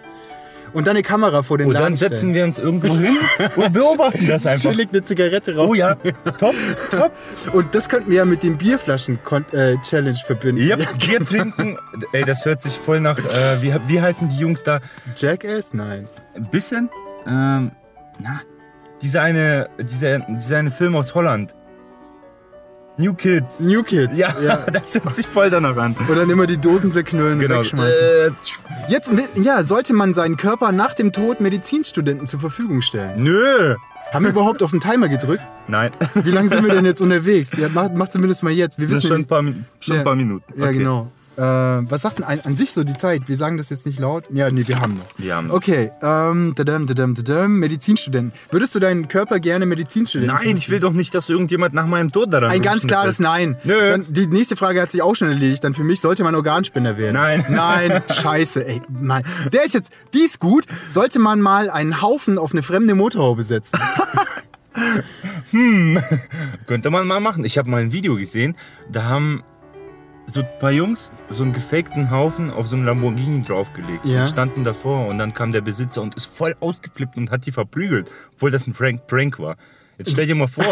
und 0.72 0.86
dann 0.86 0.96
eine 0.96 1.02
Kamera 1.02 1.42
vor 1.42 1.56
den 1.58 1.68
Und 1.68 1.74
Laden 1.74 1.84
dann 1.84 1.96
setzen 1.96 2.16
stellen. 2.16 2.34
wir 2.34 2.44
uns 2.44 2.58
irgendwo 2.58 2.96
hin 2.96 3.16
und 3.56 3.72
beobachten 3.72 4.26
das 4.26 4.44
einfach. 4.46 4.72
Chillig 4.72 4.88
eine 4.92 5.04
Zigarette 5.04 5.54
rauchen. 5.54 5.70
Oh 5.70 5.74
ja, 5.74 5.94
top, 6.38 6.54
top. 6.90 7.12
Und 7.52 7.74
das 7.74 7.88
könnten 7.88 8.10
wir 8.10 8.18
ja 8.18 8.24
mit 8.24 8.42
dem 8.42 8.58
Bierflaschen-Challenge 8.58 10.18
verbinden. 10.26 10.66
Ja, 10.66 10.76
Bier 10.76 11.24
trinken. 11.24 11.78
Ey, 12.12 12.24
das 12.24 12.44
hört 12.44 12.60
sich 12.60 12.72
voll 12.78 13.00
nach. 13.00 13.18
Äh, 13.18 13.62
wie, 13.62 13.74
wie 13.86 14.00
heißen 14.00 14.28
die 14.28 14.36
Jungs 14.36 14.62
da? 14.62 14.80
Jackass? 15.16 15.74
Nein. 15.74 16.06
Ein 16.34 16.50
bisschen? 16.50 16.90
Ähm, 17.26 17.70
na, 18.18 18.40
dieser 19.04 19.22
eine, 19.22 19.68
dieser, 19.80 20.18
dieser 20.20 20.56
eine 20.58 20.70
Film 20.72 20.96
aus 20.96 21.14
Holland. 21.14 21.54
New 22.96 23.12
Kids. 23.14 23.58
New 23.60 23.82
Kids. 23.82 24.16
Ja, 24.18 24.32
das 24.72 24.94
hört 24.94 25.14
sich 25.16 25.26
voll 25.26 25.50
danach 25.50 25.76
an. 25.76 25.96
Und 26.08 26.16
dann 26.16 26.30
immer 26.30 26.46
die 26.46 26.58
Dosen 26.58 26.92
zerknüllen 26.92 27.38
Genau. 27.38 27.56
und 27.58 27.60
wegschmeißen. 27.64 27.92
Äh, 28.28 28.30
Jetzt, 28.88 29.10
ja, 29.34 29.62
sollte 29.64 29.92
man 29.94 30.14
seinen 30.14 30.36
Körper 30.36 30.70
nach 30.72 30.94
dem 30.94 31.12
Tod 31.12 31.40
Medizinstudenten 31.40 32.26
zur 32.26 32.40
Verfügung 32.40 32.82
stellen? 32.82 33.22
nö. 33.22 33.74
Haben 34.12 34.26
wir 34.26 34.30
überhaupt 34.30 34.62
auf 34.62 34.70
den 34.70 34.80
Timer 34.80 35.08
gedrückt? 35.08 35.42
Nein. 35.66 35.90
Wie 36.14 36.30
lange 36.30 36.48
sind 36.48 36.64
wir 36.64 36.72
denn 36.72 36.84
jetzt 36.84 37.00
unterwegs? 37.00 37.50
Ja, 37.58 37.68
mach, 37.72 37.88
mach 37.92 38.08
zumindest 38.08 38.44
mal 38.44 38.52
jetzt. 38.52 38.78
Wir 38.78 38.88
wissen 38.88 39.00
ist 39.02 39.08
schon 39.08 39.22
ein 39.22 39.26
paar, 39.26 39.42
schon 39.80 39.94
Ja. 39.96 40.00
ein 40.02 40.04
paar 40.04 40.14
Minuten. 40.14 40.44
Ja, 40.56 40.66
Okay. 40.66 40.78
genau. 40.78 41.10
Äh, 41.36 41.40
was 41.42 42.02
sagt 42.02 42.18
denn 42.18 42.24
ein, 42.24 42.40
an 42.44 42.56
sich 42.56 42.72
so 42.72 42.84
die 42.84 42.96
Zeit? 42.96 43.28
Wir 43.28 43.36
sagen 43.36 43.56
das 43.56 43.70
jetzt 43.70 43.86
nicht 43.86 43.98
laut. 43.98 44.24
Ja, 44.30 44.50
nee, 44.50 44.66
wir 44.66 44.80
haben 44.80 44.98
noch. 44.98 45.06
Wir 45.16 45.34
haben 45.34 45.48
noch. 45.48 45.54
Okay, 45.54 45.90
ähm, 46.02 46.54
dadam, 46.54 46.86
dadam, 46.86 47.14
dadam, 47.14 47.58
Medizinstudenten. 47.58 48.32
Würdest 48.50 48.74
du 48.74 48.80
deinen 48.80 49.08
Körper 49.08 49.40
gerne 49.40 49.66
Medizinstudenten 49.66 50.36
Nein, 50.36 50.56
ich 50.56 50.70
will 50.70 50.80
doch 50.80 50.92
nicht, 50.92 51.14
dass 51.14 51.28
irgendjemand 51.28 51.74
nach 51.74 51.86
meinem 51.86 52.10
Tod 52.10 52.32
daran 52.32 52.50
Ein 52.50 52.62
ganz 52.62 52.86
klares 52.86 53.18
Nein. 53.18 53.56
Nö. 53.64 53.90
Dann, 53.90 54.06
die 54.08 54.26
nächste 54.26 54.56
Frage 54.56 54.80
hat 54.80 54.92
sich 54.92 55.02
auch 55.02 55.14
schon 55.14 55.28
erledigt. 55.28 55.64
Dann 55.64 55.74
für 55.74 55.84
mich 55.84 56.00
sollte 56.00 56.22
man 56.24 56.34
Organspender 56.34 56.96
werden. 56.96 57.14
Nein. 57.14 57.44
Nein, 57.50 58.02
scheiße, 58.10 58.66
ey. 58.66 58.82
Nein. 58.88 59.24
Der 59.52 59.64
ist 59.64 59.74
jetzt, 59.74 59.90
die 60.12 60.20
ist 60.20 60.40
gut. 60.40 60.66
Sollte 60.86 61.18
man 61.18 61.40
mal 61.40 61.70
einen 61.70 62.00
Haufen 62.00 62.38
auf 62.38 62.52
eine 62.52 62.62
fremde 62.62 62.94
Motorhaube 62.94 63.42
setzen. 63.42 63.78
Könnte 66.66 66.90
man 66.90 67.06
mal 67.06 67.20
machen. 67.20 67.44
Ich 67.44 67.58
habe 67.58 67.70
mal 67.70 67.82
ein 67.82 67.92
Video 67.92 68.16
gesehen, 68.16 68.56
da 68.90 69.04
haben 69.04 69.44
so 70.26 70.40
ein 70.40 70.46
paar 70.58 70.70
Jungs 70.72 71.12
so 71.28 71.42
einen 71.42 71.52
gefakten 71.52 72.10
Haufen 72.10 72.50
auf 72.50 72.66
so 72.66 72.76
einem 72.76 72.84
Lamborghini 72.86 73.42
draufgelegt 73.42 74.04
Ja. 74.04 74.22
und 74.22 74.28
standen 74.28 74.64
davor 74.64 75.06
und 75.08 75.18
dann 75.18 75.32
kam 75.34 75.52
der 75.52 75.60
Besitzer 75.60 76.02
und 76.02 76.14
ist 76.14 76.24
voll 76.26 76.56
ausgeflippt 76.60 77.16
und 77.16 77.30
hat 77.30 77.46
die 77.46 77.52
verprügelt, 77.52 78.10
obwohl 78.34 78.50
das 78.50 78.66
ein 78.66 78.72
Prank, 78.72 79.06
Prank 79.06 79.38
war. 79.38 79.56
Jetzt 79.98 80.10
stell 80.12 80.26
dir 80.26 80.34
mal 80.34 80.48
vor, 80.48 80.64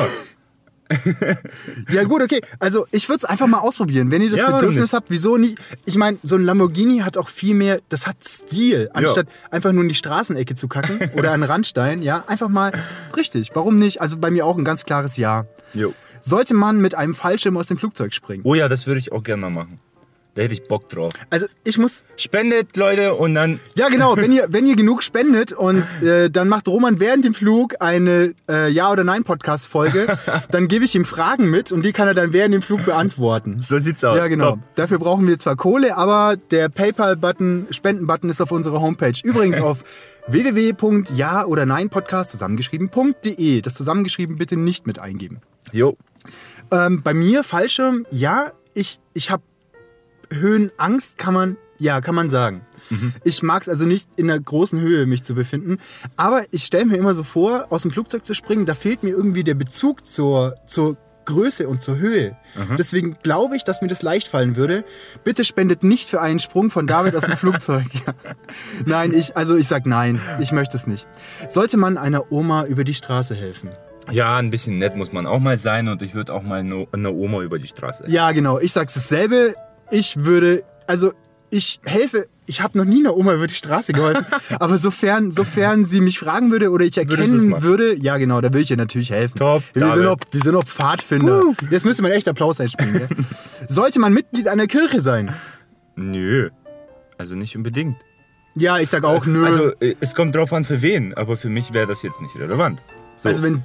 Ja 1.91 2.05
gut, 2.05 2.23
okay. 2.23 2.41
Also 2.59 2.87
ich 2.91 3.09
würde 3.09 3.19
es 3.19 3.25
einfach 3.25 3.47
mal 3.47 3.59
ausprobieren. 3.61 4.11
Wenn 4.11 4.21
ihr 4.23 4.31
das 4.31 4.41
Ja, 4.41 4.51
Bedürfnis 4.51 4.93
habt, 4.93 5.11
wieso 5.11 5.37
nicht? 5.39 5.59
Ich 5.85 5.97
meine, 5.97 6.19
so 6.23 6.37
ein 6.37 6.43
Lamborghini 6.45 6.99
hat 6.99 7.17
auch 7.17 7.29
viel 7.29 7.55
mehr, 7.55 7.81
das 7.89 8.07
hat 8.07 8.17
Stil. 8.27 8.91
Anstatt 8.93 9.27
einfach 9.51 9.73
nur 9.73 9.83
in 9.83 9.89
die 9.89 9.95
Straßenecke 9.95 10.55
zu 10.55 10.69
kacken 10.69 11.11
oder 11.17 11.33
an 11.33 11.43
Randstein. 11.43 12.03
Ja, 12.03 12.25
einfach 12.27 12.49
mal 12.49 12.73
richtig. 13.17 13.51
Warum 13.55 13.79
nicht? 13.79 14.01
Also 14.01 14.19
bei 14.19 14.31
mir 14.31 14.45
auch 14.45 14.59
ein 14.59 14.65
ganz 14.65 14.85
klares 14.85 15.17
Ja. 15.17 15.47
jo. 15.75 15.95
Sollte 16.23 16.55
man 16.55 16.81
mit 16.81 16.95
einem 16.95 17.15
Fallschirm 17.15 17.57
aus 17.57 17.67
dem 17.67 17.77
Flugzeug 17.77 18.15
springen? 18.15 18.43
oh 18.47 18.55
ja, 18.55 18.69
das 18.69 18.87
würde 18.87 18.99
ich 19.01 19.13
auch 19.13 19.23
gerne 19.23 19.43
mal 19.43 19.51
machen. 19.51 19.79
Da 20.35 20.41
hätte 20.41 20.55
ich 20.55 20.67
Bock 20.67 20.89
drauf. 20.89 21.13
Also 21.29 21.45
ich 21.63 21.77
muss 21.77 22.07
Spendet, 22.17 22.75
Leute, 22.79 23.13
und 23.13 23.35
dann 23.35 23.61
Ja, 23.75 23.91
genau. 23.91 24.17
Wenn 24.23 24.33
ihr, 24.33 24.47
wenn 24.49 24.67
ihr 24.67 24.77
genug 24.77 25.03
spendet 25.03 25.53
und 25.53 25.85
äh, 26.03 26.31
dann 26.31 26.49
macht 26.49 26.69
Roman 26.69 27.01
während 27.01 27.27
dem 27.27 27.35
Flug 27.35 27.75
eine 27.81 28.33
äh, 28.49 28.71
Ja- 28.71 28.91
oder 28.91 29.05
Nein-Podcast-Folge, 29.05 30.17
dann 30.51 30.69
gebe 30.69 30.87
ich 30.87 30.95
ihm 30.95 31.05
Fragen 31.05 31.51
mit 31.51 31.71
und 31.71 31.85
die 31.85 31.93
kann 31.93 32.09
er 32.09 32.15
dann 32.15 32.33
während 32.33 32.55
dem 32.55 32.63
Flug 32.63 32.87
beantworten. 32.87 33.61
so 33.61 33.79
sieht's 33.79 34.03
aus. 34.05 34.17
Ja, 34.17 34.27
genau. 34.29 34.53
Top. 34.53 34.61
Dafür 34.77 34.99
brauchen 35.01 35.29
wir 35.29 35.39
zwar 35.39 35.55
Kohle, 35.57 35.99
aber 35.99 36.37
der 36.51 36.71
PayPal-Button, 36.71 37.67
Spenden-Button 37.71 38.31
ist 38.31 38.41
auf 38.41 38.53
unserer 38.53 38.81
Homepage. 38.81 39.13
Übrigens 39.23 39.61
auf 39.61 39.85
www.ja 40.29 41.45
oder 41.45 41.67
Nein 41.67 41.91
Podcast 41.91 42.31
zusammengeschrieben.de. 42.31 43.61
Das 43.61 43.75
zusammengeschrieben 43.75 44.37
bitte 44.37 44.57
nicht 44.57 44.87
mit 44.87 44.99
eingeben. 44.99 45.41
Jo. 45.73 45.97
Ähm, 46.71 47.03
bei 47.03 47.15
mir 47.15 47.45
Fallschirm, 47.45 48.07
ja, 48.11 48.53
ich, 48.75 48.99
ich 49.15 49.31
habe 49.31 49.43
Höhenangst, 50.31 51.19
kann 51.19 51.35
man, 51.35 51.57
ja, 51.79 52.01
kann 52.01 52.15
man 52.15 52.31
sagen. 52.31 52.63
Ich 53.25 53.43
mag 53.43 53.63
es 53.63 53.69
also 53.69 53.87
nicht 53.87 54.09
in 54.17 54.31
einer 54.31 54.41
großen 54.41 54.81
Höhe 54.81 55.07
mich 55.07 55.23
zu 55.23 55.35
befinden, 55.35 55.79
aber 56.17 56.45
ich 56.51 56.65
stelle 56.65 56.85
mir 56.87 56.97
immer 56.97 57.15
so 57.15 57.23
vor, 57.23 57.67
aus 57.71 57.83
dem 57.83 57.91
Flugzeug 57.91 58.27
zu 58.27 58.35
springen, 58.35 58.67
da 58.67 58.75
fehlt 58.75 59.03
mir 59.03 59.11
irgendwie 59.11 59.45
der 59.45 59.55
Bezug 59.55 60.05
zur, 60.05 60.57
zur 60.67 60.97
Größe 61.25 61.69
und 61.69 61.81
zur 61.81 61.99
Höhe. 61.99 62.37
Deswegen 62.77 63.17
glaube 63.23 63.57
ich, 63.57 63.65
dass 63.65 63.81
mir 63.81 63.89
das 63.89 64.03
leicht 64.03 64.29
fallen 64.29 64.57
würde. 64.57 64.85
Bitte 65.25 65.45
spendet 65.45 65.85
nicht 65.85 66.11
für 66.11 66.21
einen 66.21 66.41
Sprung 66.41 66.71
von 66.71 66.87
David 66.87 67.15
aus 67.15 67.25
dem 67.25 67.37
Flugzeug. 67.37 67.87
Ja. 68.07 68.15
Nein, 68.87 69.13
ich, 69.13 69.37
also 69.37 69.57
ich 69.57 69.69
sag 69.69 69.87
nein, 69.87 70.21
ich 70.41 70.53
möchte 70.53 70.77
es 70.77 70.87
nicht. 70.87 71.07
Sollte 71.49 71.77
man 71.77 71.97
einer 71.97 72.33
Oma 72.33 72.65
über 72.65 72.85
die 72.85 72.95
Straße 72.95 73.35
helfen? 73.35 73.71
Ja, 74.11 74.37
ein 74.37 74.51
bisschen 74.51 74.79
nett 74.79 74.97
muss 74.97 75.13
man 75.13 75.27
auch 75.27 75.39
mal 75.39 75.57
sein 75.59 75.89
und 75.89 76.03
ich 76.03 76.15
würde 76.15 76.33
auch 76.35 76.43
mal 76.43 76.61
eine, 76.61 76.87
eine 76.93 77.11
Oma 77.13 77.43
über 77.43 77.59
die 77.59 77.69
Straße. 77.69 78.05
Ja, 78.09 78.33
genau. 78.33 78.59
Ich 78.59 78.73
sag's 78.73 78.95
dasselbe. 78.95 79.55
Ich 79.91 80.25
würde, 80.25 80.65
also 80.87 81.13
ich 81.51 81.81
helfe. 81.85 82.27
Ich 82.47 82.61
habe 82.61 82.77
noch 82.77 82.85
nie 82.85 82.99
einer 83.01 83.17
Oma 83.17 83.35
über 83.35 83.47
die 83.47 83.55
Straße 83.55 83.93
geholfen, 83.93 84.27
aber 84.59 84.77
sofern, 84.77 85.31
sofern 85.31 85.85
sie 85.85 86.01
mich 86.01 86.19
fragen 86.19 86.51
würde 86.51 86.71
oder 86.71 86.85
ich 86.85 86.97
Würdest 86.97 87.11
du's 87.13 87.19
erkennen 87.21 87.49
machen? 87.51 87.63
würde, 87.63 87.95
ja 87.95 88.17
genau, 88.17 88.41
da 88.41 88.49
würde 88.49 88.61
ich 88.61 88.71
ihr 88.71 88.77
natürlich 88.77 89.11
helfen. 89.11 89.39
Top, 89.39 89.63
Wir 89.73 89.83
sind, 89.83 89.91
David. 89.91 90.07
auch, 90.09 90.17
wir 90.33 90.41
sind 90.41 90.57
auch 90.57 90.65
Pfadfinder. 90.65 91.43
Jetzt 91.71 91.85
müsste 91.87 92.03
man 92.03 92.11
echt 92.11 92.27
Applaus 92.27 92.61
einspielen. 92.61 92.95
Gell? 92.95 93.09
Sollte 93.69 94.01
man 94.01 94.13
Mitglied 94.13 94.49
einer 94.49 94.67
Kirche 94.67 95.01
sein? 95.01 95.35
Nö. 95.95 96.51
Also 97.17 97.37
nicht 97.37 97.57
unbedingt. 97.57 97.97
Ja, 98.57 98.79
ich 98.79 98.89
sag 98.91 99.05
auch 99.05 99.25
nö. 99.25 99.45
Also 99.47 99.73
äh, 99.81 99.95
es 100.01 100.15
kommt 100.15 100.35
drauf 100.35 100.53
an 100.53 100.65
für 100.65 100.83
wen, 100.83 101.15
aber 101.15 101.37
für 101.37 101.49
mich 101.49 101.73
wäre 101.73 101.87
das 101.87 102.03
jetzt 102.03 102.21
nicht 102.21 102.37
relevant. 102.39 102.83
So. 103.17 103.29
Also 103.29 103.43
wenn. 103.43 103.63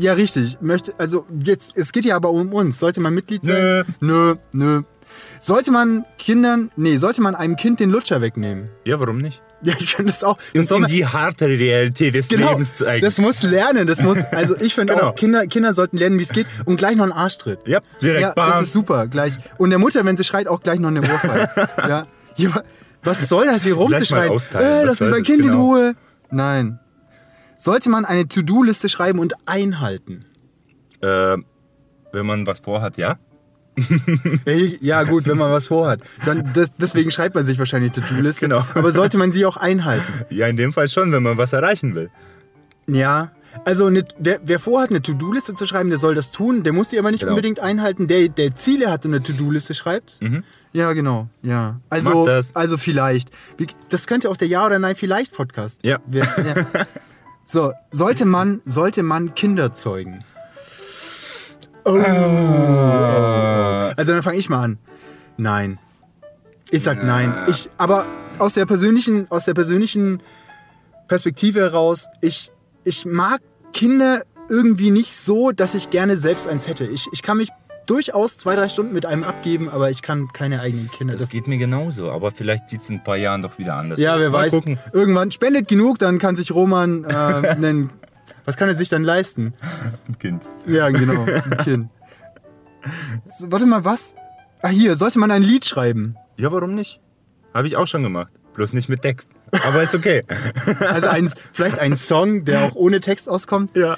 Ja, 0.00 0.14
richtig. 0.14 0.58
Möchte, 0.60 0.92
also 0.98 1.26
jetzt, 1.44 1.76
es 1.76 1.92
geht 1.92 2.04
ja 2.04 2.16
aber 2.16 2.30
um 2.30 2.52
uns. 2.52 2.78
Sollte 2.78 3.00
man 3.00 3.14
Mitglied 3.14 3.44
sein? 3.44 3.84
Nö, 4.00 4.34
nö. 4.52 4.82
Sollte 5.40 5.70
man 5.72 6.04
Kindern, 6.18 6.70
nee, 6.76 6.96
sollte 6.96 7.20
man 7.20 7.34
einem 7.34 7.56
Kind 7.56 7.80
den 7.80 7.90
Lutscher 7.90 8.20
wegnehmen? 8.20 8.70
ja, 8.84 8.98
warum 8.98 9.18
nicht? 9.18 9.42
Ja, 9.62 9.74
ich 9.78 9.94
finde 9.94 10.12
das 10.12 10.24
auch. 10.24 10.38
Das 10.54 10.72
Und 10.72 10.88
die 10.90 11.04
harte 11.04 11.46
Realität 11.46 12.14
des 12.14 12.28
genau, 12.28 12.52
Lebens 12.52 12.76
zeigen. 12.76 13.04
das 13.04 13.18
muss 13.18 13.42
lernen. 13.42 13.86
Das 13.86 14.00
muss, 14.02 14.16
also 14.30 14.56
ich 14.58 14.74
finde 14.74 14.94
Genau. 14.94 15.08
auch, 15.08 15.14
Kinder, 15.14 15.46
Kinder 15.48 15.74
sollten 15.74 15.98
lernen, 15.98 16.18
wie 16.18 16.22
es 16.22 16.30
geht 16.30 16.46
und 16.64 16.76
gleich 16.78 16.96
noch 16.96 17.02
einen 17.04 17.12
Arschtritt. 17.12 17.58
ja, 17.66 17.80
direkt 18.00 18.22
Ja, 18.22 18.32
bam. 18.32 18.52
das 18.52 18.62
ist 18.62 18.72
super, 18.72 19.06
gleich. 19.06 19.34
Und 19.58 19.68
der 19.68 19.78
Mutter, 19.78 20.02
wenn 20.06 20.16
sie 20.16 20.24
schreit, 20.24 20.48
auch 20.48 20.62
gleich 20.62 20.80
noch 20.80 20.88
eine 20.88 21.00
Ohrfeige. 21.02 21.50
ja. 21.76 22.06
ja. 22.36 22.62
Was 23.02 23.28
soll 23.28 23.46
das 23.46 23.64
hier 23.64 23.74
rumzuschreien? 23.74 24.32
Äh, 24.54 24.84
lass 24.84 24.98
mein? 25.00 25.22
Kind 25.24 25.40
in 25.40 25.48
Genau. 25.50 25.62
Ruhe. 25.64 25.94
Nein. 26.30 26.78
Sollte 27.60 27.90
man 27.90 28.04
eine 28.06 28.26
To-Do-Liste 28.26 28.88
schreiben 28.88 29.18
und 29.18 29.34
einhalten? 29.46 30.24
äh, 31.02 31.36
wenn 32.12 32.26
man 32.26 32.46
was 32.46 32.60
vorhat, 32.60 32.96
ja. 32.96 33.18
Ja, 34.80 35.04
gut, 35.04 35.26
wenn 35.26 35.38
man 35.38 35.50
was 35.52 35.68
vorhat. 35.68 36.00
Dann 36.24 36.50
das, 36.54 36.70
deswegen 36.76 37.10
schreibt 37.10 37.34
man 37.34 37.44
sich 37.46 37.58
wahrscheinlich 37.58 37.92
To-Do-Liste. 37.92 38.48
Genau. 38.48 38.64
Aber 38.74 38.90
sollte 38.92 39.16
man 39.18 39.30
sie 39.32 39.44
auch 39.46 39.56
einhalten? 39.56 40.12
Ja, 40.30 40.46
in 40.48 40.56
dem 40.56 40.72
Fall 40.72 40.88
schon, 40.88 41.12
wenn 41.12 41.22
man 41.22 41.36
was 41.38 41.52
erreichen 41.52 41.94
will. 41.94 42.10
Ja. 42.86 43.32
Also 43.64 43.86
eine, 43.86 44.04
wer, 44.18 44.40
wer 44.44 44.58
vorhat, 44.58 44.90
eine 44.90 45.02
To-Do-Liste 45.02 45.54
zu 45.54 45.66
schreiben, 45.66 45.88
der 45.90 45.98
soll 45.98 46.14
das 46.14 46.30
tun. 46.30 46.62
Der 46.62 46.72
muss 46.72 46.90
sie 46.90 46.98
aber 46.98 47.10
nicht 47.10 47.20
Genau. 47.20 47.32
unbedingt 47.32 47.60
einhalten. 47.60 48.06
Der, 48.06 48.28
der 48.28 48.54
Ziele 48.54 48.90
hat 48.90 49.04
und 49.06 49.12
eine 49.14 49.22
To-Do-Liste 49.22 49.74
schreibt. 49.74 50.20
Mhm. 50.20 50.44
Ja, 50.72 50.92
genau. 50.92 51.28
Ja. 51.42 51.80
Also, 51.88 52.28
also 52.54 52.78
vielleicht. 52.78 53.30
Das 53.88 54.06
könnte 54.06 54.30
auch 54.30 54.36
der 54.36 54.48
Ja 54.48 54.66
oder 54.66 54.78
Nein 54.78 54.96
vielleicht 54.96 55.32
Podcast. 55.32 55.82
Ja. 55.84 55.98
werden. 56.06 56.46
ja. 56.74 56.86
So, 57.52 57.72
sollte 57.90 58.26
man, 58.26 58.62
sollte 58.64 59.02
man 59.02 59.34
Kinder 59.34 59.74
zeugen? 59.74 60.24
Oh. 61.84 61.96
Äh, 61.96 62.00
Also 63.96 64.12
dann 64.12 64.22
fange 64.22 64.38
ich 64.38 64.48
mal 64.48 64.62
an. 64.62 64.78
Nein. 65.36 65.80
Ich 66.70 66.84
sag 66.84 67.02
nein. 67.02 67.34
Ich, 67.48 67.68
aber 67.76 68.06
aus 68.38 68.54
der 68.54 68.66
persönlichen, 68.66 69.28
aus 69.32 69.46
der 69.46 69.54
persönlichen 69.54 70.22
Perspektive 71.08 71.58
heraus, 71.58 72.06
ich, 72.20 72.52
ich 72.84 73.04
mag 73.04 73.40
Kinder 73.72 74.22
irgendwie 74.48 74.92
nicht 74.92 75.12
so, 75.16 75.50
dass 75.50 75.74
ich 75.74 75.90
gerne 75.90 76.18
selbst 76.18 76.46
eins 76.46 76.68
hätte. 76.68 76.86
Ich, 76.86 77.08
ich 77.12 77.20
kann 77.20 77.38
mich 77.38 77.48
durchaus 77.86 78.38
zwei, 78.38 78.54
drei 78.56 78.68
Stunden 78.68 78.92
mit 78.92 79.06
einem 79.06 79.24
abgeben, 79.24 79.68
aber 79.68 79.90
ich 79.90 80.02
kann 80.02 80.28
keine 80.32 80.60
eigenen 80.60 80.90
Kinder. 80.90 81.14
das, 81.14 81.28
geht 81.28 81.46
mir 81.46 81.58
genauso, 81.58 82.10
aber 82.10 82.30
vielleicht 82.30 82.68
sieht 82.68 82.80
es 82.82 82.88
in 82.88 82.96
ein 82.96 83.04
paar 83.04 83.16
Jahren 83.16 83.42
doch 83.42 83.58
wieder 83.58 83.74
anders 83.74 83.98
ja, 83.98 84.14
aus. 84.14 84.20
wer 84.20 84.30
Mal 84.30 84.38
weiß. 84.44 84.50
gucken. 84.50 84.78
Irgendwann 84.92 85.30
spendet 85.30 85.68
genug, 85.68 85.98
dann 85.98 86.18
kann 86.18 86.36
sich 86.36 86.52
Roman 86.52 87.04
äh, 87.04 87.08
einen. 87.14 87.90
Was 88.44 88.56
kann 88.56 88.68
er 88.68 88.74
sich 88.74 88.88
dann 88.88 89.04
leisten? 89.04 89.54
Ein 90.08 90.18
Kind. 90.18 90.42
Ja, 90.66 90.88
genau, 90.90 91.24
ein 91.24 91.58
Kind. 91.64 91.90
So, 93.22 93.52
warte 93.52 93.66
mal, 93.66 93.84
was? 93.84 94.16
Ah, 94.62 94.68
hier, 94.68 94.96
sollte 94.96 95.18
man 95.18 95.30
ein 95.30 95.42
Lied 95.42 95.64
schreiben? 95.66 96.16
Ja, 96.36 96.50
warum 96.50 96.74
nicht? 96.74 97.00
Habe 97.54 97.66
ich 97.66 97.76
auch 97.76 97.86
schon 97.86 98.02
gemacht. 98.02 98.32
Bloß 98.54 98.72
nicht 98.72 98.88
mit 98.88 99.02
Text. 99.02 99.28
Aber 99.64 99.82
ist 99.82 99.94
okay. 99.94 100.24
Also 100.80 101.08
ein, 101.08 101.30
vielleicht 101.52 101.78
ein 101.78 101.96
Song, 101.96 102.44
der 102.44 102.64
auch 102.64 102.74
ohne 102.74 103.00
Text 103.00 103.28
auskommt? 103.28 103.76
ja. 103.76 103.96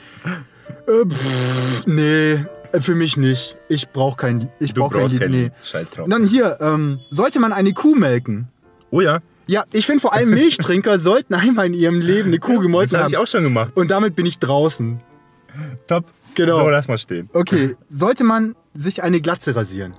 Äh, 0.87 1.09
pff, 1.09 1.87
nee, 1.87 2.33
äh, 2.73 2.81
für 2.81 2.95
mich 2.95 3.17
nicht. 3.17 3.55
Ich 3.69 3.89
brauche 3.91 4.17
kein, 4.17 4.49
ich 4.59 4.75
brauch 4.75 4.93
kein 4.93 5.09
Lied. 5.09 5.21
kein 5.21 5.31
nee. 5.31 5.51
Scheiß 5.63 5.91
drauf. 5.91 6.07
Dann 6.09 6.27
hier, 6.27 6.59
ähm, 6.61 7.01
sollte 7.11 7.39
man 7.41 7.53
eine 7.53 7.73
Kuh 7.73 7.95
melken? 7.95 8.49
Oh 8.91 9.01
ja, 9.01 9.21
Ja, 9.47 9.65
ich 9.73 9.87
finde 9.87 10.01
vor 10.01 10.13
allem 10.13 10.31
Milchtrinker 10.31 10.99
sollten 11.01 11.35
einmal 11.35 11.67
in 11.67 11.75
ihrem 11.75 12.01
Leben 12.01 12.29
eine 12.29 12.39
Kuh 12.39 12.55
das 12.55 12.63
gemolken 12.63 12.93
habe 12.97 13.05
haben. 13.05 13.11
ich 13.13 13.19
auch 13.19 13.27
schon 13.27 13.43
gemacht. 13.45 13.73
Und 13.75 13.91
damit 13.91 14.17
bin 14.17 14.27
ich 14.27 14.39
draußen. 14.39 15.01
Top. 15.89 16.05
Genau. 16.35 16.59
So, 16.59 16.69
lass 16.71 16.89
mal 16.89 16.97
stehen. 16.99 17.29
Okay, 17.35 17.77
sollte 17.89 18.25
man 18.25 18.55
sich 18.75 19.03
eine 19.03 19.21
Glatze 19.21 19.55
rasieren? 19.55 19.93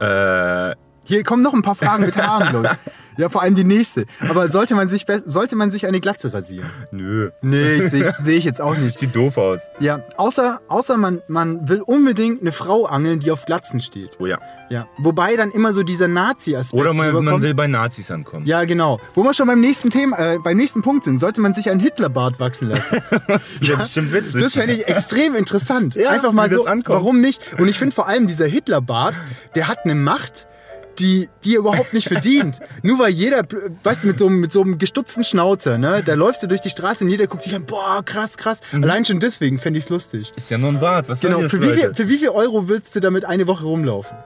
Äh, 0.00 0.74
Hier 1.04 1.22
kommen 1.24 1.42
noch 1.42 1.54
ein 1.54 1.62
paar 1.62 1.76
Fragen 1.76 2.04
mit 2.04 2.16
Haaren, 2.16 2.64
ich. 2.64 2.70
Ja, 3.16 3.28
vor 3.28 3.42
allem 3.42 3.54
die 3.54 3.64
nächste. 3.64 4.06
Aber 4.28 4.48
sollte 4.48 4.74
man 4.74 4.88
sich, 4.88 5.06
sollte 5.24 5.56
man 5.56 5.70
sich 5.70 5.86
eine 5.86 6.00
Glatze 6.00 6.32
rasieren? 6.32 6.68
nö. 6.90 7.30
Nee, 7.42 7.76
ich 7.76 7.90
sehe 7.90 8.14
seh 8.20 8.36
ich 8.36 8.44
jetzt 8.44 8.60
auch 8.60 8.76
nicht. 8.76 8.98
Sieht 8.98 9.14
doof 9.14 9.38
aus. 9.38 9.60
Ja, 9.80 10.04
außer, 10.16 10.60
außer 10.68 10.96
man, 10.96 11.22
man 11.28 11.68
will 11.68 11.80
unbedingt 11.80 12.40
eine 12.40 12.52
Frau 12.52 12.86
angeln, 12.86 13.20
die 13.20 13.30
auf 13.30 13.44
Glatzen 13.46 13.80
steht. 13.80 14.18
Oh 14.18 14.26
ja. 14.26 14.38
Ja. 14.68 14.88
Wobei 14.98 15.36
dann 15.36 15.52
immer 15.52 15.72
so 15.72 15.82
dieser 15.82 16.08
Nazi-Aspekt 16.08 16.80
Oder 16.80 16.92
man, 16.92 17.24
man 17.24 17.42
will 17.42 17.54
bei 17.54 17.68
Nazis 17.68 18.10
ankommen. 18.10 18.46
Ja, 18.46 18.64
genau. 18.64 19.00
Wo 19.14 19.22
wir 19.22 19.32
schon 19.32 19.46
beim 19.46 19.60
nächsten 19.60 19.90
Thema, 19.90 20.18
äh, 20.18 20.38
beim 20.42 20.56
nächsten 20.56 20.82
Punkt 20.82 21.04
sind, 21.04 21.20
sollte 21.20 21.40
man 21.40 21.54
sich 21.54 21.70
einen 21.70 21.80
Hitlerbart 21.80 22.40
wachsen 22.40 22.70
lassen. 22.70 22.98
ja 23.60 23.76
bestimmt 23.76 24.12
witzig. 24.12 24.42
Das 24.42 24.54
fände 24.54 24.74
ich 24.74 24.86
extrem 24.88 25.34
interessant. 25.34 25.94
Ja, 25.94 26.10
Einfach 26.10 26.32
mal 26.32 26.48
das 26.48 26.64
so, 26.64 26.66
warum 26.86 27.20
nicht? 27.20 27.40
Und 27.58 27.68
ich 27.68 27.78
finde 27.78 27.94
vor 27.94 28.08
allem 28.08 28.26
dieser 28.26 28.46
Hitlerbart, 28.46 29.14
der 29.54 29.68
hat 29.68 29.84
eine 29.84 29.94
Macht, 29.94 30.48
die, 30.98 31.28
die 31.44 31.54
er 31.54 31.58
überhaupt 31.60 31.92
nicht 31.94 32.08
verdient. 32.08 32.60
Nur 32.82 32.98
weil 32.98 33.10
jeder, 33.10 33.42
weißt 33.84 34.02
du, 34.04 34.06
mit 34.08 34.18
so, 34.18 34.26
einem- 34.26 34.40
mit 34.40 34.52
so 34.52 34.62
einem 34.62 34.78
gestutzten 34.78 35.24
Schnauzer, 35.24 35.78
ne, 35.78 36.02
da 36.04 36.14
läufst 36.14 36.42
du 36.42 36.46
durch 36.46 36.60
die 36.60 36.70
Straße 36.70 37.04
und 37.04 37.10
jeder 37.10 37.26
guckt 37.26 37.44
dich 37.46 37.54
an, 37.54 37.64
boah, 37.66 38.02
krass, 38.04 38.36
krass. 38.36 38.60
Mhm. 38.72 38.84
Allein 38.84 39.04
schon 39.04 39.20
deswegen 39.20 39.58
fände 39.58 39.78
ich 39.78 39.84
es 39.84 39.90
lustig. 39.90 40.32
Ist 40.36 40.50
ja 40.50 40.58
nur 40.58 40.70
ein 40.70 40.80
Bart. 40.80 41.08
Was 41.08 41.20
Genau, 41.20 41.34
soll 41.36 41.42
das, 41.44 41.52
für 41.52 41.62
wie, 41.62 41.72
viel, 41.74 41.94
für 41.94 42.08
wie 42.08 42.18
viel 42.18 42.28
Euro 42.30 42.68
willst 42.68 42.94
du 42.96 43.00
damit 43.00 43.24
eine 43.24 43.46
Woche 43.46 43.64
rumlaufen? 43.64 44.16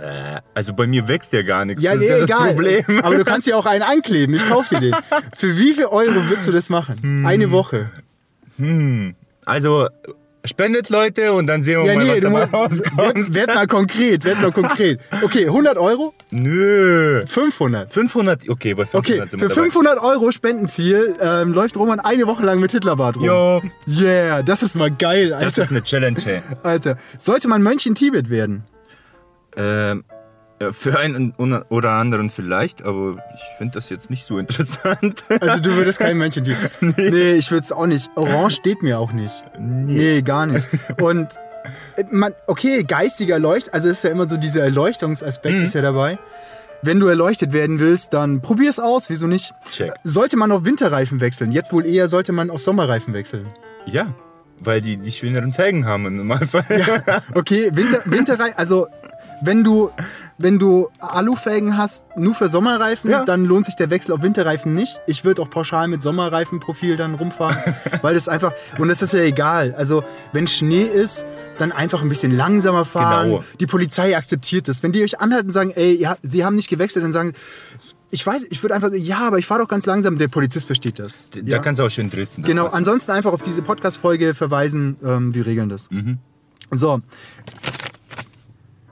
Äh, 0.00 0.40
also 0.54 0.72
bei 0.72 0.86
mir 0.86 1.08
wächst 1.08 1.32
ja 1.32 1.42
gar 1.42 1.64
nichts. 1.64 1.82
Ja, 1.82 1.92
das 1.94 2.00
nee, 2.00 2.06
ist 2.06 2.12
ja 2.12 2.18
das 2.20 2.30
egal. 2.30 2.48
Problem. 2.54 3.00
Aber 3.02 3.16
du 3.16 3.24
kannst 3.24 3.46
ja 3.46 3.56
auch 3.56 3.66
einen 3.66 3.82
ankleben, 3.82 4.34
ich 4.36 4.46
kauf 4.48 4.68
dir 4.68 4.80
den. 4.80 4.94
Für 5.36 5.56
wie 5.58 5.74
viel 5.74 5.86
Euro 5.86 6.28
willst 6.28 6.46
du 6.46 6.52
das 6.52 6.68
machen? 6.70 7.24
Eine 7.26 7.50
Woche. 7.50 7.90
Hm. 8.56 9.14
Also 9.44 9.88
spendet 10.44 10.88
Leute 10.88 11.32
und 11.32 11.46
dann 11.46 11.62
sehen 11.62 11.80
wir 11.82 11.86
Ja, 11.92 11.94
mal, 11.96 12.04
nee, 12.04 12.12
was 12.12 12.20
dabei 12.20 12.30
musst, 12.40 12.52
werd, 12.52 12.98
rauskommt. 12.98 13.34
werd 13.34 13.54
mal 13.54 13.66
konkret, 13.66 14.24
werd 14.24 14.40
mal 14.40 14.52
konkret. 14.52 15.00
Okay, 15.22 15.46
100 15.46 15.76
Euro? 15.78 16.14
Nö. 16.30 17.22
500. 17.26 17.92
500, 17.92 18.48
okay, 18.48 18.74
bei 18.74 18.84
500 18.84 18.94
Okay, 18.94 19.28
sind 19.30 19.40
wir 19.40 19.48
für 19.50 19.54
dabei. 19.56 19.62
500 19.70 19.98
Euro 20.02 20.30
Spendenziel 20.32 21.14
ähm, 21.20 21.52
läuft 21.52 21.76
Roman 21.76 22.00
eine 22.00 22.26
Woche 22.26 22.44
lang 22.44 22.58
mit 22.60 22.72
Hitlerbart 22.72 23.16
rum. 23.16 23.24
Jo, 23.24 23.62
Yeah, 23.86 24.42
das 24.42 24.62
ist 24.62 24.76
mal 24.76 24.90
geil, 24.90 25.30
das 25.30 25.42
Alter. 25.42 25.62
ist 25.62 25.70
eine 25.70 25.82
Challenge. 25.82 26.18
ey. 26.26 26.40
Alter. 26.62 26.96
Sollte 27.18 27.48
man 27.48 27.62
Mönch 27.62 27.86
in 27.86 27.94
Tibet 27.94 28.30
werden? 28.30 28.64
Ähm, 29.56 30.04
für 30.72 30.98
einen 30.98 31.32
oder 31.36 31.90
anderen 31.92 32.28
vielleicht, 32.28 32.82
aber 32.84 33.16
ich 33.34 33.40
finde 33.58 33.74
das 33.74 33.88
jetzt 33.88 34.10
nicht 34.10 34.24
so 34.24 34.38
interessant. 34.38 35.24
Also 35.40 35.60
du 35.60 35.70
würdest 35.74 35.98
kein 35.98 36.20
in 36.20 36.30
Tibet. 36.30 36.56
Nee, 36.80 37.32
ich 37.32 37.50
würde 37.50 37.64
es 37.64 37.72
auch 37.72 37.86
nicht. 37.86 38.10
Orange 38.14 38.56
steht 38.56 38.82
mir 38.82 38.98
auch 38.98 39.12
nicht. 39.12 39.42
Nee, 39.58 40.20
gar 40.22 40.44
nicht. 40.46 40.68
Und 41.00 41.28
äh, 41.96 42.04
man, 42.10 42.34
okay, 42.46 42.84
geistiger 42.84 43.38
Leucht, 43.38 43.72
also 43.72 43.88
ist 43.88 44.04
ja 44.04 44.10
immer 44.10 44.28
so 44.28 44.36
dieser 44.36 44.62
Erleuchtungsaspekt 44.62 45.56
Mhm. 45.58 45.64
ist 45.64 45.74
ja 45.74 45.80
dabei. 45.82 46.18
Wenn 46.82 47.00
du 47.00 47.06
erleuchtet 47.08 47.52
werden 47.52 47.78
willst, 47.78 48.12
dann 48.14 48.40
probier 48.42 48.70
es 48.70 48.78
aus, 48.78 49.10
wieso 49.10 49.26
nicht? 49.26 49.52
Check. 49.70 49.92
Sollte 50.04 50.36
man 50.36 50.50
auf 50.52 50.64
Winterreifen 50.64 51.20
wechseln? 51.20 51.52
Jetzt 51.52 51.72
wohl 51.72 51.84
eher 51.86 52.08
sollte 52.08 52.32
man 52.32 52.50
auf 52.50 52.62
Sommerreifen 52.62 53.12
wechseln. 53.14 53.46
Ja, 53.86 54.14
weil 54.58 54.80
die 54.82 54.96
die 54.98 55.12
schöneren 55.12 55.52
Felgen 55.52 55.86
haben 55.86 56.06
im 56.06 56.16
Normalfall. 56.16 56.64
Okay, 57.34 57.70
Winter, 57.72 58.02
Winterreifen, 58.04 58.58
also 58.58 58.88
wenn 59.42 59.64
du, 59.64 59.90
wenn 60.38 60.58
du 60.58 60.88
Alufelgen 60.98 61.76
hast, 61.76 62.04
nur 62.16 62.34
für 62.34 62.48
Sommerreifen, 62.48 63.10
Ja. 63.10 63.24
dann 63.24 63.44
lohnt 63.44 63.66
sich 63.66 63.76
der 63.76 63.90
Wechsel 63.90 64.12
auf 64.12 64.22
Winterreifen 64.22 64.74
nicht. 64.74 65.00
Ich 65.06 65.24
würde 65.24 65.42
auch 65.42 65.50
pauschal 65.50 65.88
mit 65.88 66.02
Sommerreifenprofil 66.02 66.96
dann 66.96 67.14
rumfahren, 67.14 67.56
weil 68.02 68.14
das 68.14 68.28
einfach, 68.28 68.52
und 68.78 68.88
das 68.88 69.02
ist 69.02 69.12
ja 69.12 69.20
egal. 69.20 69.74
Also 69.76 70.04
wenn 70.32 70.46
Schnee 70.46 70.84
ist, 70.84 71.24
dann 71.58 71.72
einfach 71.72 72.02
ein 72.02 72.08
bisschen 72.08 72.34
langsamer 72.34 72.84
fahren. 72.84 73.28
Genau. 73.30 73.44
Die 73.60 73.66
Polizei 73.66 74.16
akzeptiert 74.16 74.68
das. 74.68 74.82
Wenn 74.82 74.92
die 74.92 75.02
euch 75.02 75.20
anhalten 75.20 75.48
und 75.48 75.52
sagen, 75.52 75.72
ey, 75.74 75.94
ja, 76.00 76.16
sie 76.22 76.44
haben 76.44 76.56
nicht 76.56 76.68
gewechselt, 76.68 77.04
dann 77.04 77.12
sagen 77.12 77.32
ich 78.10 78.26
weiß, 78.26 78.46
ich 78.50 78.62
würde 78.62 78.74
einfach 78.74 78.90
sagen, 78.90 79.02
ja, 79.02 79.26
aber 79.26 79.38
ich 79.38 79.46
fahre 79.46 79.60
doch 79.60 79.68
ganz 79.68 79.86
langsam. 79.86 80.18
Der 80.18 80.28
Polizist 80.28 80.66
versteht 80.66 80.98
das. 80.98 81.28
Da 81.30 81.40
ja. 81.44 81.58
kannst 81.60 81.78
du 81.78 81.84
auch 81.84 81.90
schön 81.90 82.10
driften. 82.10 82.42
Genau, 82.42 82.64
passt. 82.64 82.74
ansonsten 82.74 83.12
einfach 83.12 83.32
auf 83.32 83.42
diese 83.42 83.62
Podcast-Folge 83.62 84.34
verweisen. 84.34 84.96
Ähm, 85.04 85.32
wir 85.34 85.46
regeln 85.46 85.68
das. 85.68 85.90
Mhm. 85.90 86.18
So. 86.72 87.00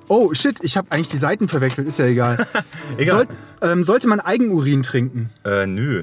Oh, 0.08 0.32
shit, 0.34 0.58
ich 0.62 0.76
habe 0.76 0.90
eigentlich 0.90 1.08
die 1.08 1.16
Seiten 1.18 1.48
verwechselt, 1.48 1.86
ist 1.86 1.98
ja 1.98 2.06
egal. 2.06 2.46
Egal. 2.96 3.26
Soll, 3.60 3.70
ähm, 3.70 3.84
sollte 3.84 4.08
man 4.08 4.20
Eigenurin 4.20 4.82
trinken? 4.82 5.30
Äh, 5.44 5.66
nö. 5.66 6.02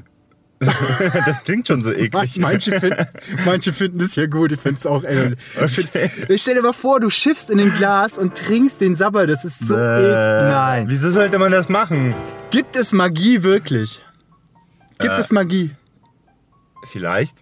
Das 1.26 1.44
klingt 1.44 1.66
schon 1.68 1.82
so 1.82 1.92
eklig. 1.92 2.38
Manche 2.38 2.80
finden, 2.80 3.06
manche 3.44 3.72
finden 3.74 3.98
das 3.98 4.16
ja 4.16 4.24
gut, 4.26 4.52
ich 4.52 4.60
finde 4.60 4.78
es 4.78 4.86
auch. 4.86 5.04
Ey, 5.04 5.34
ich, 5.66 5.70
find, 5.72 5.90
ich 6.30 6.40
stell 6.40 6.54
dir 6.54 6.62
mal 6.62 6.72
vor, 6.72 6.98
du 6.98 7.10
schiffst 7.10 7.50
in 7.50 7.60
ein 7.60 7.74
Glas 7.74 8.16
und 8.16 8.34
trinkst 8.36 8.80
den 8.80 8.94
Sabber, 8.96 9.26
das 9.26 9.44
ist 9.44 9.66
so 9.68 9.74
eklig. 9.76 10.08
Nein. 10.08 10.84
Wieso 10.88 11.10
sollte 11.10 11.38
man 11.38 11.52
das 11.52 11.68
machen? 11.68 12.14
Gibt 12.50 12.74
es 12.74 12.92
Magie 12.94 13.42
wirklich? 13.42 14.02
Gibt 14.98 15.12
Äh. 15.14 15.20
es 15.20 15.30
Magie? 15.30 15.72
Vielleicht. 16.90 17.36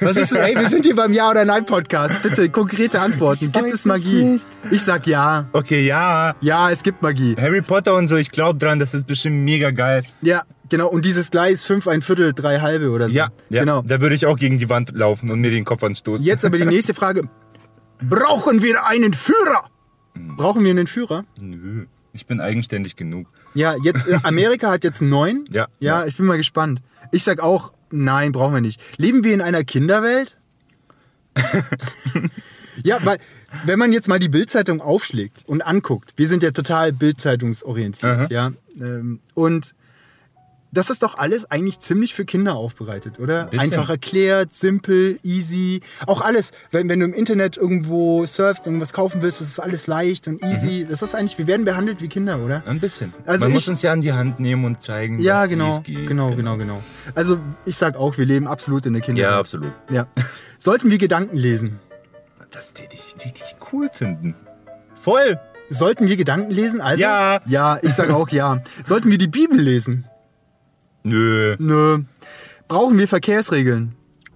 Was 0.00 0.16
ist 0.16 0.32
denn, 0.32 0.38
ey, 0.42 0.56
wir 0.56 0.68
sind 0.68 0.84
hier 0.84 0.94
beim 0.94 1.12
Ja 1.12 1.30
oder 1.30 1.44
Nein 1.44 1.64
Podcast. 1.66 2.20
Bitte 2.22 2.48
konkrete 2.50 3.00
Antworten. 3.00 3.50
Gibt 3.52 3.56
weiß 3.64 3.72
es 3.72 3.84
Magie? 3.84 4.22
nicht. 4.24 4.46
Ich 4.70 4.82
sag 4.82 5.06
ja. 5.06 5.46
Okay, 5.52 5.84
ja. 5.86 6.34
Ja, 6.40 6.70
es 6.70 6.82
gibt 6.82 7.02
Magie. 7.02 7.36
Harry 7.38 7.62
Potter 7.62 7.94
und 7.94 8.06
so, 8.06 8.16
ich 8.16 8.30
glaube 8.30 8.58
dran, 8.58 8.78
das 8.78 8.94
ist 8.94 9.06
bestimmt 9.06 9.44
mega 9.44 9.70
geil. 9.70 10.02
Ja, 10.20 10.42
genau. 10.68 10.88
Und 10.88 11.04
dieses 11.04 11.30
Gleis 11.30 11.64
fünf, 11.64 11.88
ein 11.88 12.02
Viertel, 12.02 12.32
drei 12.32 12.60
halbe 12.60 12.90
oder 12.90 13.08
so. 13.08 13.14
Ja, 13.14 13.28
ja. 13.50 13.60
Genau. 13.60 13.82
Da 13.82 14.00
würde 14.00 14.14
ich 14.14 14.26
auch 14.26 14.36
gegen 14.36 14.58
die 14.58 14.68
Wand 14.68 14.92
laufen 14.94 15.30
und 15.30 15.40
mir 15.40 15.50
den 15.50 15.64
Kopf 15.64 15.82
anstoßen. 15.82 16.24
Jetzt 16.24 16.44
aber 16.44 16.58
die 16.58 16.64
nächste 16.76 16.94
Frage. 16.94 17.22
Brauchen 18.00 18.62
wir 18.62 18.84
einen 18.86 19.12
Führer? 19.14 19.66
Brauchen 20.36 20.64
wir 20.64 20.70
einen 20.70 20.86
Führer? 20.86 21.24
Nö, 21.40 21.86
ich 22.12 22.26
bin 22.26 22.40
eigenständig 22.40 22.96
genug. 22.96 23.28
Ja, 23.54 23.74
jetzt, 23.82 24.06
äh, 24.08 24.18
Amerika 24.22 24.70
hat 24.70 24.84
jetzt 24.84 25.00
neun. 25.02 25.44
Ja. 25.50 25.68
Ja, 25.78 26.04
ich 26.04 26.16
bin 26.16 26.26
mal 26.26 26.36
gespannt. 26.36 26.82
Ich 27.10 27.24
sag 27.24 27.40
auch, 27.40 27.72
nein, 27.92 28.32
brauchen 28.32 28.54
wir 28.54 28.60
nicht. 28.60 28.80
Leben 28.96 29.24
wir 29.24 29.34
in 29.34 29.40
einer 29.40 29.64
Kinderwelt? 29.64 30.36
ja, 32.82 32.98
weil, 33.04 33.18
wenn 33.64 33.78
man 33.78 33.92
jetzt 33.92 34.08
mal 34.08 34.18
die 34.18 34.28
Bildzeitung 34.28 34.80
aufschlägt 34.80 35.44
und 35.46 35.62
anguckt, 35.62 36.12
wir 36.16 36.28
sind 36.28 36.42
ja 36.42 36.50
total 36.50 36.92
Bildzeitungsorientiert, 36.92 38.30
ja. 38.30 38.52
Ähm, 38.78 39.20
und 39.34 39.74
das 40.72 40.88
ist 40.90 41.02
doch 41.02 41.18
alles 41.18 41.50
eigentlich 41.50 41.78
ziemlich 41.80 42.14
für 42.14 42.24
Kinder 42.24 42.54
aufbereitet, 42.56 43.20
oder? 43.20 43.44
Bisschen. 43.44 43.60
Einfach 43.60 43.90
erklärt, 43.90 44.52
simpel, 44.54 45.18
easy. 45.22 45.82
Auch 46.06 46.22
alles, 46.22 46.52
wenn, 46.70 46.88
wenn 46.88 46.98
du 47.00 47.04
im 47.04 47.12
Internet 47.12 47.58
irgendwo 47.58 48.24
surfst, 48.24 48.66
irgendwas 48.66 48.92
kaufen 48.92 49.20
willst, 49.22 49.40
das 49.42 49.48
ist 49.48 49.60
alles 49.60 49.86
leicht 49.86 50.28
und 50.28 50.42
easy. 50.42 50.86
Das 50.88 51.02
ist 51.02 51.14
eigentlich, 51.14 51.36
wir 51.38 51.46
werden 51.46 51.64
behandelt 51.66 52.00
wie 52.00 52.08
Kinder, 52.08 52.38
oder? 52.42 52.66
Ein 52.66 52.80
bisschen. 52.80 53.12
Also 53.26 53.40
Man 53.40 53.50
ich- 53.50 53.54
muss 53.54 53.68
uns 53.68 53.82
ja 53.82 53.92
an 53.92 54.00
die 54.00 54.12
Hand 54.12 54.40
nehmen 54.40 54.64
und 54.64 54.82
zeigen, 54.82 55.18
Ja, 55.18 55.44
genau, 55.46 55.76
es 55.76 55.82
geht. 55.82 56.06
genau, 56.08 56.34
genau, 56.34 56.56
genau. 56.56 56.82
Also 57.14 57.38
ich 57.66 57.76
sag 57.76 57.96
auch, 57.96 58.16
wir 58.16 58.24
leben 58.24 58.48
absolut 58.48 58.86
in 58.86 58.94
der 58.94 59.00
Ja, 59.02 59.06
Kinderwelt. 59.06 59.34
absolut. 59.34 59.72
Ja. 59.90 60.06
Sollten 60.58 60.90
wir 60.90 60.98
Gedanken 60.98 61.36
lesen? 61.36 61.78
Das 62.50 62.72
täte 62.72 62.94
ich 62.96 63.14
richtig 63.24 63.56
cool 63.72 63.90
finden. 63.92 64.34
Voll. 65.00 65.38
Sollten 65.70 66.06
wir 66.08 66.16
Gedanken 66.16 66.50
lesen? 66.50 66.80
Also, 66.80 67.02
Ja. 67.02 67.40
Ja, 67.46 67.78
ich 67.82 67.92
sage 67.94 68.14
auch 68.14 68.28
ja. 68.28 68.58
Sollten 68.84 69.10
wir 69.10 69.18
die 69.18 69.26
Bibel 69.28 69.58
lesen? 69.58 70.06
Nö. 71.02 71.56
Nö. 71.58 71.98
Brauchen 72.68 72.98
wir 72.98 73.08
Verkehrsregeln? 73.08 73.92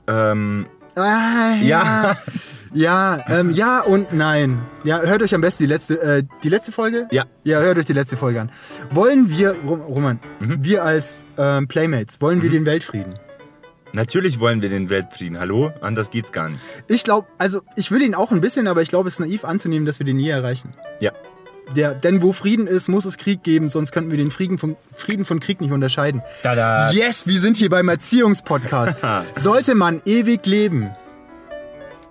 Ähm, 0.06 0.66
Ah, 0.94 1.54
ja. 1.62 2.16
Ja, 2.73 3.25
ähm, 3.28 3.52
ja 3.52 3.80
und 3.80 4.12
nein. 4.12 4.61
Ja, 4.85 5.00
hört 5.00 5.23
euch 5.23 5.35
am 5.35 5.40
besten 5.40 5.62
die 5.62 5.68
letzte, 5.68 5.99
äh, 6.02 6.23
die 6.42 6.50
letzte 6.50 6.73
Folge? 6.73 7.06
Ja. 7.11 7.25
Ja, 7.42 7.61
hört 7.61 7.78
euch 7.78 7.87
die 7.87 7.94
letzte 7.94 8.18
Folge 8.18 8.40
an. 8.40 8.50
Wollen 8.90 9.30
wir, 9.30 9.52
Rom- 9.66 9.80
Roman, 9.80 10.20
Mhm. 10.40 10.62
wir 10.62 10.85
als 10.85 11.25
ähm, 11.38 11.68
Playmates, 11.68 12.20
wollen 12.20 12.42
wir 12.42 12.50
den 12.50 12.66
Weltfrieden? 12.66 13.14
Natürlich 13.92 14.40
wollen 14.40 14.61
wir 14.61 14.68
den 14.68 14.90
Weltfrieden. 14.90 15.38
Hallo? 15.38 15.73
Anders 15.80 16.11
geht's 16.11 16.32
gar 16.32 16.50
nicht. 16.50 16.61
Ich 16.88 17.02
glaube, 17.04 17.28
also 17.38 17.62
ich 17.76 17.90
will 17.90 18.02
ihn 18.02 18.14
auch 18.14 18.30
ein 18.30 18.42
bisschen, 18.42 18.66
aber 18.66 18.82
ich 18.82 18.90
glaube, 18.90 19.08
es 19.08 19.14
ist 19.14 19.20
naiv 19.20 19.44
anzunehmen, 19.46 19.87
dass 19.87 19.99
wir 19.99 20.04
den 20.04 20.16
nie 20.16 20.28
erreichen. 20.28 20.70
Ja. 21.00 21.12
Der, 21.75 21.94
denn 21.94 22.23
wo 22.23 22.32
Frieden 22.32 22.66
ist, 22.66 22.88
muss 22.88 23.04
es 23.04 23.16
Krieg 23.16 23.42
geben, 23.42 23.68
sonst 23.68 23.90
könnten 23.90 24.11
wir 24.11 24.18
den 24.18 24.30
Frieden 24.30 24.56
von, 24.58 24.76
Frieden 24.94 25.25
von 25.25 25.40
Krieg 25.40 25.61
nicht 25.61 25.73
unterscheiden. 25.73 26.23
Tada. 26.42 26.90
Yes, 26.92 27.26
wir 27.26 27.40
sind 27.40 27.56
hier 27.56 27.70
beim 27.70 27.88
Erziehungspodcast. 27.88 28.96
Sollte 29.35 29.75
man 29.75 30.00
ewig 30.04 30.46
leben? 30.46 30.90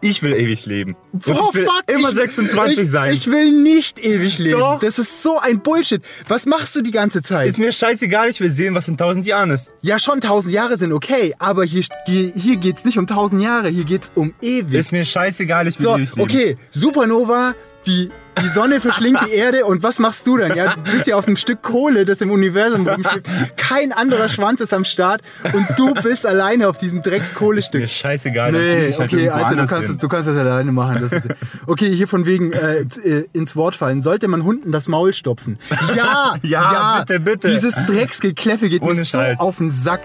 Ich 0.02 0.22
will 0.22 0.34
ewig 0.34 0.68
leben. 0.68 0.96
Boah, 1.14 1.50
ich 1.50 1.56
will 1.56 1.66
fuck, 1.66 1.84
immer 1.88 2.10
ich, 2.10 2.16
26 2.16 2.80
ich, 2.80 2.90
sein. 2.90 3.14
Ich 3.14 3.26
will 3.28 3.64
nicht 3.64 3.98
ewig 3.98 4.38
leben. 4.38 4.60
Doch. 4.60 4.80
Das 4.80 5.00
ist 5.00 5.24
so 5.24 5.40
ein 5.40 5.62
Bullshit. 5.62 6.04
Was 6.28 6.46
machst 6.46 6.76
du 6.76 6.82
die 6.82 6.92
ganze 6.92 7.24
Zeit? 7.24 7.48
ist 7.48 7.58
mir 7.58 7.72
scheißegal, 7.72 8.30
ich 8.30 8.40
will 8.40 8.52
sehen, 8.52 8.76
was 8.76 8.88
in 8.88 8.96
1000 8.96 9.26
Jahren 9.26 9.50
ist. 9.50 9.72
ja, 9.82 9.98
schon 9.98 10.22
tausend 10.22 10.54
Jahre 10.54 10.78
sind 10.78 10.92
okay, 10.92 11.34
aber 11.40 11.64
hier, 11.64 11.82
hier, 12.06 12.60
es 12.76 12.86
nicht 12.86 13.00
um 13.00 13.08
tausend 13.08 13.42
Jahre, 13.42 13.70
hier 13.70 13.86
geht 13.86 14.04
es 14.04 14.12
um 14.14 14.36
ewig. 14.42 14.78
Ist 14.78 14.92
mir 14.92 15.06
scheißegal, 15.06 15.68
ich 15.68 15.80
will 15.80 15.84
So, 15.84 15.96
ewig 15.96 16.16
leben. 16.16 16.22
okay, 16.22 16.58
Supernova, 16.70 17.56
die, 17.88 18.12
die 18.42 18.48
Sonne 18.48 18.82
verschlingt 18.82 19.20
die 19.28 19.32
Erde 19.32 19.66
und 19.66 19.82
was 19.84 20.00
machst 20.00 20.26
du 20.28 20.38
dann? 20.38 20.56
Ja, 20.56 20.76
du 20.76 20.92
bist 20.92 21.08
ja 21.08 21.16
auf 21.16 21.26
einem 21.28 21.38
Stück 21.38 21.62
Kohle, 21.62 22.06
das 22.06 22.20
im 22.22 22.32
Universum 22.32 22.88
rumschwebt. 22.88 23.28
Kein 23.58 23.92
anderer 23.92 24.30
Schwanz 24.30 24.62
ist 24.62 24.74
am 24.74 24.84
Start 24.86 25.22
und 25.54 25.66
du 25.78 25.94
bist 25.94 26.26
alleine 26.26 26.68
auf 26.68 26.78
diesem 26.78 26.98
Mir 26.98 27.04
Dreckskohlestück. 27.04 27.88
scheißegal. 27.88 28.52
dann 28.52 28.62
flieg 28.62 28.74
Nee, 28.78 28.88
ich 28.88 29.00
halt 29.00 29.14
okay, 29.14 29.30
Alter, 29.30 29.56
du 29.56 29.66
kannst, 29.68 29.90
es, 29.90 29.98
du 29.98 30.08
kannst 30.08 30.28
das 30.28 30.38
alleine 30.38 30.72
machen. 30.72 31.00
Das 31.02 31.12
ist, 31.12 31.28
okay, 31.68 31.94
hier 31.94 32.08
von 32.08 32.26
wegen 32.26 32.52
äh, 32.54 32.82
äh, 33.04 33.28
ins 33.34 33.56
Wort 33.56 33.76
fallen. 33.76 34.02
Sollte 34.02 34.28
man 34.28 34.44
Hunden 34.44 34.72
das 34.72 34.88
Maul 34.88 35.14
stopfen? 35.14 35.58
Ja, 35.96 36.36
Ja, 36.42 37.04
bitte, 37.08 37.20
bitte. 37.20 37.50
Dieses 37.50 37.76
Drecksgekläffe 37.88 38.70
geht 38.70 38.82
mir 38.82 38.90
Ohne 38.90 39.04
so 39.04 39.18
Scheiß. 39.18 39.40
auf 39.40 39.58
den 39.58 39.70
Sack. 39.72 40.02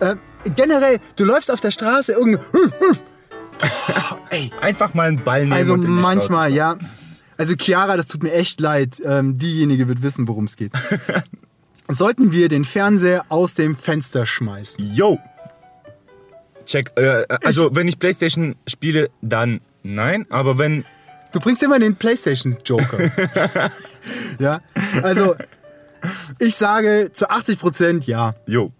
Äh, 0.00 0.16
generell, 0.56 0.98
du 1.16 1.24
läufst 1.24 1.50
auf 1.50 1.60
der 1.60 1.70
Straße 1.70 2.12
irgendein... 2.12 2.44
Ey, 4.30 4.50
Einfach 4.60 4.94
mal 4.94 5.08
einen 5.08 5.22
Ball 5.22 5.40
nehmen 5.40 5.52
also 5.52 5.76
manchmal, 5.76 6.52
ja. 6.52 6.76
Also 7.38 7.54
Chiara, 7.56 7.96
das 7.96 8.08
tut 8.08 8.22
mir 8.22 8.32
echt 8.32 8.60
leid. 8.60 9.00
Ähm, 9.04 9.38
diejenige 9.38 9.88
wird 9.88 10.02
wissen, 10.02 10.28
worum 10.28 10.44
es 10.44 10.56
geht. 10.56 10.72
Sollten 11.88 12.32
wir 12.32 12.48
den 12.48 12.64
Fernseher 12.64 13.24
aus 13.30 13.54
dem 13.54 13.76
Fenster 13.76 14.26
schmeißen? 14.26 14.92
Yo! 14.92 15.18
Check. 16.66 16.92
Äh, 16.96 17.24
also, 17.44 17.74
wenn 17.74 17.88
ich 17.88 17.98
Playstation 17.98 18.56
spiele, 18.66 19.08
dann 19.22 19.60
nein. 19.82 20.26
Aber 20.28 20.58
wenn. 20.58 20.84
Du 21.32 21.40
bringst 21.40 21.62
immer 21.62 21.78
den 21.78 21.96
PlayStation 21.96 22.58
Joker. 22.64 22.98
ja, 24.38 24.60
also 25.02 25.36
ich 26.38 26.56
sage 26.56 27.10
zu 27.12 27.30
80 27.30 27.58
Prozent 27.58 28.06
ja. 28.06 28.32
Yo. 28.46 28.72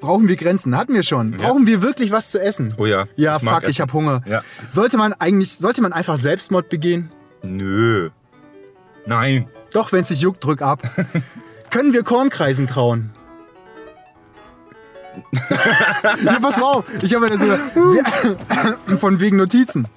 Brauchen 0.00 0.28
wir 0.28 0.36
Grenzen? 0.36 0.76
Hatten 0.76 0.94
wir 0.94 1.02
schon. 1.02 1.32
Brauchen 1.32 1.66
wir 1.66 1.82
wirklich 1.82 2.10
was 2.10 2.30
zu 2.30 2.40
essen? 2.40 2.74
Oh 2.76 2.86
ja. 2.86 3.06
Ja, 3.16 3.36
ich 3.36 3.48
fuck, 3.48 3.62
ich 3.62 3.70
Essen. 3.70 3.82
hab 3.82 3.92
Hunger. 3.92 4.22
Ja. 4.26 4.42
Sollte 4.68 4.96
man 4.96 5.12
eigentlich, 5.12 5.56
sollte 5.56 5.82
man 5.82 5.92
einfach 5.92 6.16
Selbstmord 6.16 6.68
begehen? 6.68 7.10
Nö. 7.42 8.10
Nein. 9.06 9.48
Doch, 9.72 9.92
wenn 9.92 10.00
es 10.00 10.08
dich 10.08 10.20
juckt, 10.20 10.44
drück 10.44 10.62
ab. 10.62 10.82
Können 11.70 11.92
wir 11.92 12.02
Kornkreisen 12.02 12.66
trauen? 12.66 13.10
ja, 16.22 16.38
pass 16.40 16.56
mal 16.56 16.64
auf. 16.64 16.84
Ich 17.02 17.14
habe 17.14 17.28
ja 17.28 17.38
so 17.38 18.96
von 18.98 19.20
wegen 19.20 19.36
Notizen. 19.36 19.88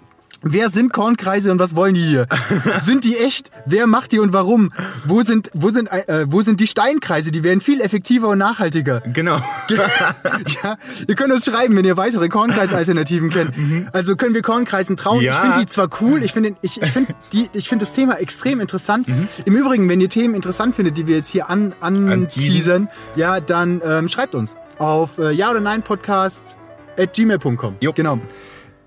Wer 0.44 0.70
sind 0.70 0.92
Kornkreise 0.92 1.52
und 1.52 1.60
was 1.60 1.76
wollen 1.76 1.94
die 1.94 2.02
hier? 2.02 2.26
Sind 2.80 3.04
die 3.04 3.18
echt? 3.18 3.52
Wer 3.68 3.86
macht 3.86 4.12
die 4.12 4.20
und 4.20 4.34
warum? 4.34 4.72
Wo 5.06 5.22
sind, 5.22 5.52
wo 5.54 5.70
sind, 5.70 5.88
äh, 5.92 6.26
wo 6.28 6.42
sind 6.42 6.60
die 6.60 6.66
Steinkreise? 6.66 7.32
Die 7.32 7.44
wären 7.44 7.62
viel 7.62 7.80
effektiver 7.80 8.30
und 8.30 8.40
nachhaltiger. 8.40 9.02
Genau. 9.14 9.38
ja, 9.70 10.78
ihr 11.08 11.16
könnt 11.16 11.32
uns 11.32 11.46
schreiben, 11.46 11.76
wenn 11.78 11.86
ihr 11.86 11.96
weitere 11.98 12.28
Kornkreisalternativen 12.28 13.30
kennt. 13.30 13.56
Also 13.94 14.16
können 14.16 14.34
wir 14.34 14.42
Kornkreisen 14.42 14.96
trauen. 14.96 15.22
Ja. 15.22 15.34
Ich 15.34 15.40
finde 15.40 15.60
die 15.60 15.66
zwar 15.66 15.90
cool, 16.02 16.24
ich 16.24 16.34
finde 16.34 16.56
ich, 16.62 16.82
ich 16.82 16.92
find 16.92 17.10
die, 17.34 17.50
ich 17.54 17.68
find 17.68 17.82
das 17.82 17.94
Thema 17.94 18.20
extrem 18.20 18.60
interessant. 18.60 19.08
Im 19.46 19.56
Übrigen, 19.56 19.88
wenn 19.90 20.00
ihr 20.02 20.10
Themen 20.10 20.36
interessant 20.36 20.76
findet, 20.76 20.98
die 20.98 21.08
wir 21.08 21.18
jetzt 21.18 21.30
hier 21.30 21.50
an, 21.50 21.74
an 21.80 22.10
Anteasen. 22.10 22.52
teasern, 22.52 22.90
ja, 23.16 23.40
dann 23.40 23.82
ähm, 23.86 24.08
schreibt 24.08 24.36
uns 24.36 24.56
auf 24.78 25.18
äh, 25.18 25.32
ja 25.32 25.52
oder 25.52 25.60
nein 25.60 25.84
Podcast 25.84 26.58
at 26.98 27.14
gmail.com. 27.14 27.78
Genau. 27.80 28.20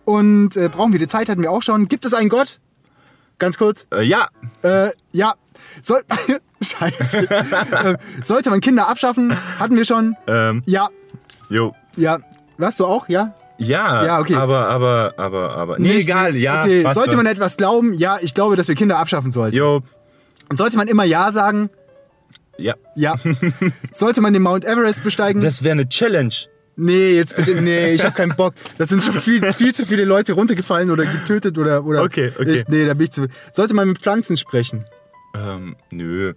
Und 0.04 0.56
äh, 0.56 0.68
brauchen 0.68 0.92
wir 0.92 0.98
die 0.98 1.06
Zeit, 1.06 1.28
hatten 1.28 1.42
wir 1.42 1.50
auch 1.50 1.62
schon. 1.62 1.88
Gibt 1.88 2.04
es 2.04 2.12
einen 2.14 2.28
Gott? 2.28 2.60
Ganz 3.38 3.58
kurz. 3.58 3.86
Äh, 3.92 4.02
ja. 4.02 4.28
Äh, 4.62 4.90
ja. 5.12 5.34
Soll, 5.82 6.02
Scheiße. 6.62 7.28
äh, 7.30 7.96
sollte 8.22 8.50
man 8.50 8.60
Kinder 8.60 8.88
abschaffen? 8.88 9.36
Hatten 9.58 9.76
wir 9.76 9.84
schon. 9.84 10.16
Ähm, 10.26 10.62
Ja, 10.66 10.88
jo. 11.50 11.74
ja. 11.96 12.18
Warst 12.58 12.78
du 12.80 12.86
auch? 12.86 13.08
Ja? 13.08 13.34
Ja, 13.58 14.04
Ja, 14.04 14.20
okay. 14.20 14.34
aber, 14.34 14.68
aber, 14.68 15.14
aber, 15.16 15.56
aber. 15.56 15.78
Nee, 15.78 15.94
Nicht- 15.96 16.08
egal, 16.08 16.36
ja. 16.36 16.62
Okay, 16.62 16.82
sollte 16.92 17.10
schon. 17.12 17.16
man 17.18 17.26
etwas 17.26 17.56
glauben? 17.56 17.94
Ja, 17.94 18.18
ich 18.20 18.34
glaube, 18.34 18.56
dass 18.56 18.68
wir 18.68 18.74
Kinder 18.74 18.98
abschaffen 18.98 19.30
sollten. 19.32 19.56
Jo, 19.56 19.80
Sollte 20.52 20.76
man 20.76 20.86
immer 20.88 21.04
Ja 21.04 21.32
sagen? 21.32 21.70
ja. 22.58 22.74
Ja. 22.94 23.14
sollte 23.92 24.20
man 24.20 24.32
den 24.32 24.42
Mount 24.42 24.64
Everest 24.64 25.02
besteigen? 25.02 25.40
Das 25.42 25.62
wäre 25.64 25.72
eine 25.72 25.88
Challenge. 25.88 26.34
Nee, 26.76 27.14
jetzt 27.14 27.36
bitte, 27.36 27.60
nee, 27.60 27.92
ich 27.92 28.04
habe 28.04 28.14
keinen 28.14 28.34
Bock. 28.36 28.54
Das 28.78 28.88
sind 28.88 29.02
schon 29.04 29.14
viel, 29.20 29.52
viel 29.52 29.74
zu 29.74 29.86
viele 29.86 30.04
Leute 30.04 30.32
runtergefallen 30.32 30.90
oder 30.90 31.04
getötet 31.06 31.58
oder. 31.58 31.84
oder 31.84 32.02
Okay, 32.02 32.32
okay. 32.38 32.60
Ich, 32.60 32.68
nee, 32.68 32.86
da 32.86 32.94
bin 32.94 33.04
ich 33.04 33.10
zu. 33.12 33.26
Sollte 33.52 33.74
man 33.74 33.88
mit 33.88 33.98
Pflanzen 33.98 34.36
sprechen? 34.36 34.84
Ähm, 35.34 35.76
nö. 35.90 36.34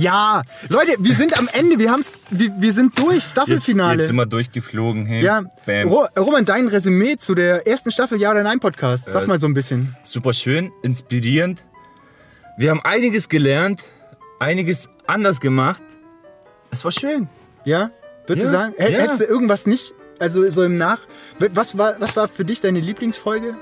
Ja, 0.00 0.42
Leute, 0.68 0.94
wir 1.00 1.12
sind 1.14 1.36
am 1.36 1.48
Ende, 1.52 1.76
wir 1.80 1.90
haben's, 1.90 2.20
wir, 2.30 2.52
wir 2.56 2.72
sind 2.72 2.96
durch, 3.00 3.14
Jetzt, 3.16 3.30
Staffelfinale. 3.30 3.98
jetzt 3.98 4.06
sind 4.08 4.16
wir 4.16 4.26
durchgeflogen. 4.26 5.06
Hey. 5.06 5.24
ja, 5.24 5.42
Bam. 5.66 5.88
Ro 5.88 6.06
Roman, 6.16 6.44
dein 6.44 6.68
Resümee 6.68 7.16
zu 7.16 7.34
der 7.34 7.66
ersten 7.66 7.90
Staffel 7.90 8.20
Ja 8.20 8.30
oder 8.30 8.44
Nein 8.44 8.60
Podcast. 8.60 9.06
Sag 9.06 9.24
Äh, 9.24 9.26
mal 9.26 9.40
so 9.40 9.48
ein 9.48 9.54
bisschen. 9.54 9.96
Super 10.04 10.32
schön, 10.34 10.70
inspirierend. 10.82 11.64
Wir 12.56 12.70
haben 12.70 12.80
einiges 12.82 13.28
gelernt, 13.28 13.82
einiges 14.38 14.88
anders 15.08 15.40
gemacht. 15.40 15.82
Es 16.70 16.84
war 16.84 16.92
schön. 16.92 17.28
Ja? 17.64 17.90
Würdest 18.28 18.46
Ja, 18.46 18.52
du 18.52 18.56
sagen? 18.58 18.74
Ja. 18.78 18.84
Hättest 19.00 19.20
du 19.20 19.24
irgendwas 19.24 19.66
nicht, 19.66 19.92
also 20.20 20.48
so 20.50 20.62
im 20.62 20.76
Nach... 20.78 21.00
Was 21.54 21.76
war, 21.76 21.94
was 22.00 22.16
war 22.16 22.28
für 22.28 22.44
dich 22.44 22.60
deine 22.60 22.78
Lieblingsfolge? 22.80 23.54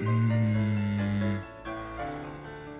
Mm. 0.00 1.34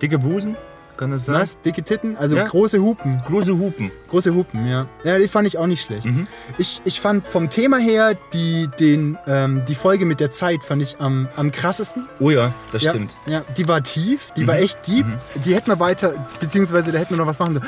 Dicke 0.01 0.17
Busen, 0.19 0.55
kann 0.97 1.11
das 1.11 1.25
sein? 1.25 1.35
Was? 1.35 1.59
Dicke 1.61 1.83
Titten? 1.83 2.17
Also 2.17 2.35
Ja. 2.35 2.43
große 2.45 2.79
Hupen. 2.79 3.21
Große 3.25 3.57
Hupen. 3.57 3.91
Große 4.09 4.33
Hupen, 4.33 4.67
ja. 4.67 4.87
Ja, 5.03 5.17
die 5.17 5.27
fand 5.27 5.47
ich 5.47 5.57
auch 5.57 5.67
nicht 5.67 5.81
schlecht. 5.81 6.05
Mhm. 6.05 6.27
Ich, 6.57 6.81
ich 6.85 6.99
fand 7.01 7.27
vom 7.27 7.49
Thema 7.49 7.77
her 7.77 8.15
die, 8.33 8.69
den, 8.79 9.17
ähm, 9.27 9.63
die 9.67 9.75
Folge 9.75 10.05
mit 10.05 10.19
der 10.19 10.31
Zeit 10.31 10.59
fand 10.63 10.81
ich 10.81 10.97
am, 10.99 11.27
am 11.35 11.51
krassesten. 11.51 12.07
Oh 12.19 12.29
ja, 12.29 12.53
das 12.71 12.83
ja, 12.83 12.91
stimmt. 12.91 13.11
Ja, 13.25 13.43
die 13.57 13.67
war 13.67 13.83
tief, 13.83 14.31
die 14.37 14.43
Mhm. 14.43 14.47
war 14.47 14.55
echt 14.57 14.85
deep. 14.87 15.05
Die 15.45 15.55
hätten 15.55 15.67
wir 15.67 15.79
weiter, 15.79 16.27
beziehungsweise 16.39 16.91
da 16.91 16.99
hätten 16.99 17.11
wir 17.11 17.17
noch 17.17 17.27
was 17.27 17.39
machen 17.39 17.55
sollen. 17.55 17.67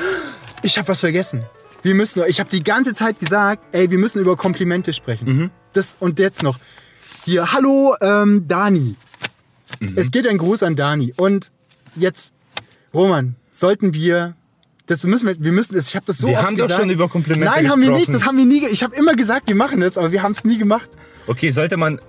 Ich 0.63 0.77
habe 0.77 0.87
was 0.87 0.99
vergessen. 0.99 1.43
Wir 1.83 1.95
müssen, 1.95 2.23
ich 2.27 2.39
habe 2.39 2.49
die 2.49 2.63
ganze 2.63 2.93
Zeit 2.93 3.19
gesagt, 3.19 3.63
ey, 3.71 3.89
wir 3.91 3.97
müssen 3.97 4.19
über 4.19 4.35
Komplimente 4.35 4.93
sprechen. 4.93 5.27
Mhm. 5.27 5.51
Das 5.73 5.95
und 5.99 6.19
jetzt 6.19 6.43
noch. 6.43 6.59
Hier, 7.25 7.51
hallo 7.53 7.95
ähm, 8.01 8.47
Dani. 8.47 8.95
Mhm. 9.79 9.93
Es 9.95 10.11
geht 10.11 10.27
ein 10.27 10.37
Gruß 10.37 10.63
an 10.63 10.75
Dani. 10.75 11.13
Und 11.17 11.51
jetzt, 11.95 12.33
Roman, 12.93 13.35
sollten 13.51 13.93
wir. 13.93 14.35
Das 14.87 15.03
müssen 15.03 15.27
wir, 15.27 15.35
wir 15.43 15.51
müssen 15.51 15.75
das, 15.75 15.89
ich 15.89 15.95
habe 15.97 16.05
das 16.05 16.17
so 16.17 16.27
Wir 16.27 16.35
oft 16.37 16.45
haben 16.45 16.55
doch 16.55 16.63
gesagt. 16.67 16.81
schon 16.81 16.89
über 16.89 17.09
Komplimente 17.09 17.53
Nein, 17.53 17.69
haben 17.69 17.81
wir 17.81 17.89
nicht. 17.89 17.99
gesprochen. 18.07 18.13
Das 18.19 18.25
haben 18.25 18.37
wir 18.37 18.45
nie. 18.45 18.65
Ich 18.69 18.83
habe 18.83 18.95
immer 18.95 19.15
gesagt, 19.15 19.49
wir 19.49 19.55
machen 19.55 19.81
das, 19.81 19.97
aber 19.97 20.13
wir 20.13 20.23
haben 20.23 20.31
es 20.31 20.45
nie 20.45 20.57
gemacht. 20.57 20.89
Okay, 21.27 21.49
sollte 21.51 21.75
man 21.75 21.99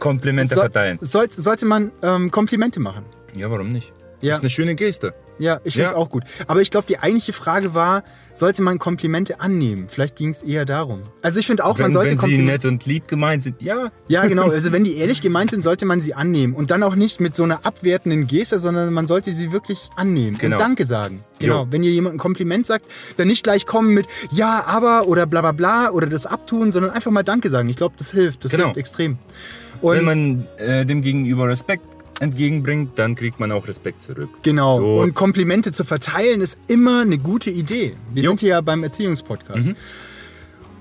Komplimente 0.00 0.54
So- 0.56 0.60
verteilen? 0.60 0.98
Soll, 1.00 1.30
sollte 1.30 1.64
man 1.64 1.92
ähm, 2.02 2.32
Komplimente 2.32 2.80
machen? 2.80 3.04
Ja, 3.36 3.48
warum 3.50 3.68
nicht? 3.68 3.92
Ja. 4.20 4.30
Das 4.30 4.38
ist 4.38 4.42
eine 4.42 4.50
schöne 4.50 4.74
Geste. 4.74 5.14
Ja, 5.38 5.60
ich 5.64 5.74
finde 5.74 5.86
es 5.86 5.92
Ja. 5.92 5.96
auch 5.98 6.10
gut. 6.10 6.22
Aber 6.46 6.60
ich 6.60 6.70
glaube, 6.70 6.86
die 6.86 6.98
eigentliche 6.98 7.32
Frage 7.32 7.74
war, 7.74 8.04
sollte 8.32 8.62
man 8.62 8.78
Komplimente 8.78 9.40
annehmen? 9.40 9.86
Vielleicht 9.88 10.16
ging 10.16 10.28
es 10.30 10.42
eher 10.42 10.64
darum. 10.64 11.02
Also 11.22 11.38
ich 11.40 11.46
finde 11.46 11.64
auch, 11.64 11.76
man 11.78 11.86
Wenn, 11.86 11.92
sollte 11.92 12.10
wenn 12.10 12.16
sie 12.18 12.22
Komplimente. 12.22 12.52
nett 12.52 12.64
und 12.72 12.86
lieb 12.86 13.06
gemeint 13.08 13.42
sind, 13.42 13.62
ja. 13.62 13.90
Ja, 14.08 14.26
genau. 14.26 14.48
Also 14.50 14.72
wenn 14.72 14.84
die 14.84 14.96
ehrlich 14.96 15.22
gemeint 15.22 15.50
sind, 15.50 15.62
sollte 15.62 15.86
man 15.86 16.00
sie 16.00 16.14
annehmen. 16.14 16.54
Und 16.54 16.70
dann 16.70 16.82
auch 16.82 16.94
nicht 16.96 17.20
mit 17.20 17.34
so 17.34 17.42
einer 17.44 17.64
abwertenden 17.66 18.26
Geste, 18.26 18.58
sondern 18.58 18.92
man 18.92 19.06
sollte 19.06 19.32
sie 19.34 19.50
wirklich 19.52 19.88
annehmen 19.96 20.38
Genau. 20.38 20.56
und 20.56 20.60
Danke 20.60 20.84
sagen. 20.84 21.24
Genau. 21.38 21.62
Jo. 21.64 21.68
Wenn 21.70 21.82
ihr 21.84 21.90
jemand 21.92 22.14
ein 22.16 22.18
Kompliment 22.18 22.66
sagt, 22.66 22.86
dann 23.16 23.28
nicht 23.28 23.42
gleich 23.44 23.66
kommen 23.66 23.92
mit 23.94 24.06
Ja, 24.30 24.64
aber 24.66 25.06
oder 25.08 25.26
bla 25.26 25.40
bla 25.40 25.52
bla 25.52 25.90
oder 25.90 26.06
das 26.06 26.26
abtun, 26.26 26.72
sondern 26.72 26.92
einfach 26.92 27.10
mal 27.10 27.22
Danke 27.24 27.50
sagen. 27.50 27.68
Ich 27.68 27.76
glaube, 27.76 27.94
das 27.98 28.10
hilft. 28.12 28.44
Das 28.44 28.50
Genau. 28.52 28.64
hilft 28.64 28.76
extrem. 28.78 29.18
Und 29.80 29.96
Wenn 29.96 30.04
man 30.04 30.46
äh, 30.56 30.86
dem 30.86 31.02
Gegenüber 31.02 31.48
Respekt 31.48 31.84
entgegenbringt, 32.20 32.98
dann 32.98 33.14
kriegt 33.14 33.40
man 33.40 33.52
auch 33.52 33.66
Respekt 33.68 34.02
zurück. 34.02 34.30
Genau. 34.42 34.76
So. 34.78 35.00
Und 35.00 35.14
Komplimente 35.14 35.72
zu 35.72 35.84
verteilen 35.84 36.40
ist 36.40 36.58
immer 36.68 37.02
eine 37.02 37.18
gute 37.18 37.50
Idee. 37.50 37.96
Wir 38.12 38.22
Jo. 38.24 38.30
sind 38.30 38.40
hier 38.40 38.50
ja 38.50 38.60
beim 38.60 38.82
Erziehungspodcast. 38.82 39.68
Mhm. 39.68 39.76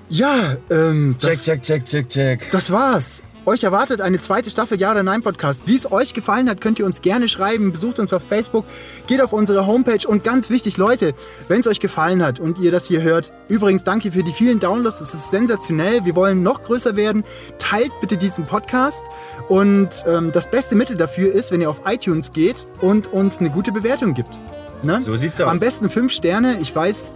Ja, 0.09 0.57
ähm, 0.69 1.15
Check, 1.19 1.31
das, 1.31 1.43
check, 1.43 1.61
check, 1.63 1.85
check, 1.85 2.09
check. 2.09 2.51
das 2.51 2.71
war's. 2.71 3.23
Euch 3.45 3.65
erwartet 3.65 3.99
eine 3.99 4.21
zweite 4.21 4.49
Staffel 4.49 4.79
Ja 4.79 4.91
oder 4.91 5.03
Nein 5.03 5.21
Podcast. 5.21 5.67
Wie 5.67 5.75
es 5.75 5.91
euch 5.91 6.13
gefallen 6.13 6.49
hat, 6.49 6.61
könnt 6.61 6.79
ihr 6.79 6.85
uns 6.85 7.01
gerne 7.01 7.27
schreiben. 7.27 7.73
Besucht 7.73 7.99
uns 7.99 8.13
auf 8.13 8.23
Facebook, 8.23 8.65
geht 9.05 9.19
auf 9.19 9.33
unsere 9.33 9.67
Homepage 9.67 10.07
und 10.07 10.23
ganz 10.23 10.49
wichtig, 10.49 10.77
Leute, 10.77 11.13
wenn 11.49 11.59
es 11.59 11.67
euch 11.67 11.81
gefallen 11.81 12.23
hat 12.23 12.39
und 12.39 12.57
ihr 12.57 12.71
das 12.71 12.87
hier 12.87 13.01
hört, 13.01 13.33
übrigens 13.49 13.83
danke 13.83 14.13
für 14.13 14.23
die 14.23 14.31
vielen 14.31 14.61
Downloads. 14.61 15.01
Es 15.01 15.13
ist 15.13 15.29
sensationell. 15.29 16.05
Wir 16.05 16.15
wollen 16.15 16.41
noch 16.41 16.63
größer 16.63 16.95
werden. 16.95 17.25
Teilt 17.59 17.91
bitte 17.99 18.15
diesen 18.15 18.45
Podcast 18.45 19.03
und 19.49 19.89
ähm, 20.07 20.31
das 20.31 20.49
beste 20.49 20.75
Mittel 20.77 20.95
dafür 20.95 21.33
ist, 21.33 21.51
wenn 21.51 21.59
ihr 21.59 21.69
auf 21.69 21.81
iTunes 21.85 22.31
geht 22.31 22.65
und 22.79 23.11
uns 23.11 23.39
eine 23.39 23.49
gute 23.49 23.73
Bewertung 23.73 24.13
gibt. 24.13 24.39
Ne? 24.83 25.01
So 25.01 25.17
sieht's 25.17 25.41
aus. 25.41 25.49
Am 25.49 25.59
besten 25.59 25.89
fünf 25.89 26.13
Sterne. 26.13 26.59
Ich 26.61 26.73
weiß, 26.73 27.13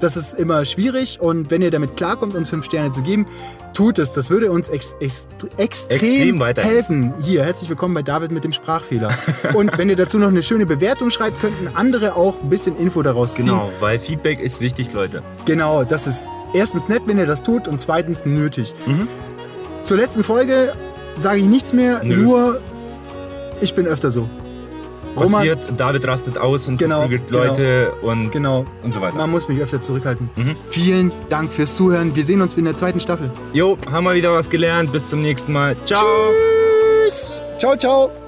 das 0.00 0.16
ist 0.16 0.34
immer 0.34 0.64
schwierig 0.64 1.20
und 1.20 1.50
wenn 1.50 1.62
ihr 1.62 1.70
damit 1.70 1.96
klarkommt, 1.96 2.34
uns 2.34 2.50
fünf 2.50 2.64
Sterne 2.64 2.90
zu 2.90 3.02
geben, 3.02 3.26
tut 3.74 3.98
es. 3.98 4.12
Das 4.12 4.30
würde 4.30 4.50
uns 4.50 4.68
ex 4.68 4.94
ex 5.00 5.28
extrem, 5.56 6.40
Extrem 6.42 6.64
helfen. 6.64 7.14
Hier, 7.22 7.44
herzlich 7.44 7.68
willkommen 7.68 7.94
bei 7.94 8.02
David 8.02 8.32
mit 8.32 8.44
dem 8.44 8.52
Sprachfehler. 8.52 9.10
und 9.54 9.76
wenn 9.78 9.88
ihr 9.88 9.96
dazu 9.96 10.18
noch 10.18 10.28
eine 10.28 10.42
schöne 10.42 10.66
Bewertung 10.66 11.10
schreibt, 11.10 11.40
könnten 11.40 11.68
andere 11.68 12.16
auch 12.16 12.40
ein 12.42 12.48
bisschen 12.48 12.76
Info 12.76 13.02
daraus 13.02 13.34
ziehen. 13.34 13.46
Genau, 13.46 13.70
weil 13.80 13.98
Feedback 13.98 14.40
ist 14.40 14.60
wichtig, 14.60 14.92
Leute. 14.92 15.22
Genau, 15.44 15.84
das 15.84 16.06
ist 16.06 16.26
erstens 16.54 16.88
nett, 16.88 17.02
wenn 17.06 17.18
ihr 17.18 17.26
das 17.26 17.42
tut 17.42 17.68
und 17.68 17.80
zweitens 17.80 18.24
nötig. 18.24 18.74
Mhm. 18.86 19.06
Zur 19.84 19.98
letzten 19.98 20.24
Folge 20.24 20.72
sage 21.16 21.40
ich 21.40 21.46
nichts 21.46 21.72
mehr, 21.72 22.02
Nö. 22.02 22.16
nur 22.16 22.60
ich 23.60 23.74
bin 23.74 23.86
öfter 23.86 24.10
so. 24.10 24.28
Roman, 25.16 25.32
Passiert, 25.32 25.58
David 25.76 26.06
rastet 26.06 26.38
aus 26.38 26.68
und 26.68 26.78
Genau, 26.78 27.00
verprügelt 27.00 27.28
genau. 27.28 27.44
Leute 27.44 27.92
und, 28.02 28.30
genau, 28.30 28.64
und 28.82 28.94
so 28.94 29.00
weiter. 29.00 29.16
man 29.16 29.30
muss 29.30 29.48
mich 29.48 29.60
öfter 29.60 29.82
zurückhalten. 29.82 30.30
Mhm. 30.36 30.54
Vielen 30.70 31.12
Dank 31.28 31.52
fürs 31.52 31.74
Zuhören. 31.76 32.14
Wir 32.14 32.24
sehen 32.24 32.40
uns 32.42 32.54
in 32.54 32.64
der 32.64 32.76
zweiten 32.76 33.00
Staffel. 33.00 33.30
Jo, 33.52 33.76
haben 33.90 34.04
wir 34.04 34.14
wieder 34.14 34.32
was 34.32 34.48
gelernt. 34.48 34.92
Bis 34.92 35.06
zum 35.06 35.20
nächsten 35.20 35.52
Mal. 35.52 35.76
Ciao. 35.84 36.04
Tschüss. 37.04 37.40
Ciao, 37.58 37.76
ciao. 37.76 38.19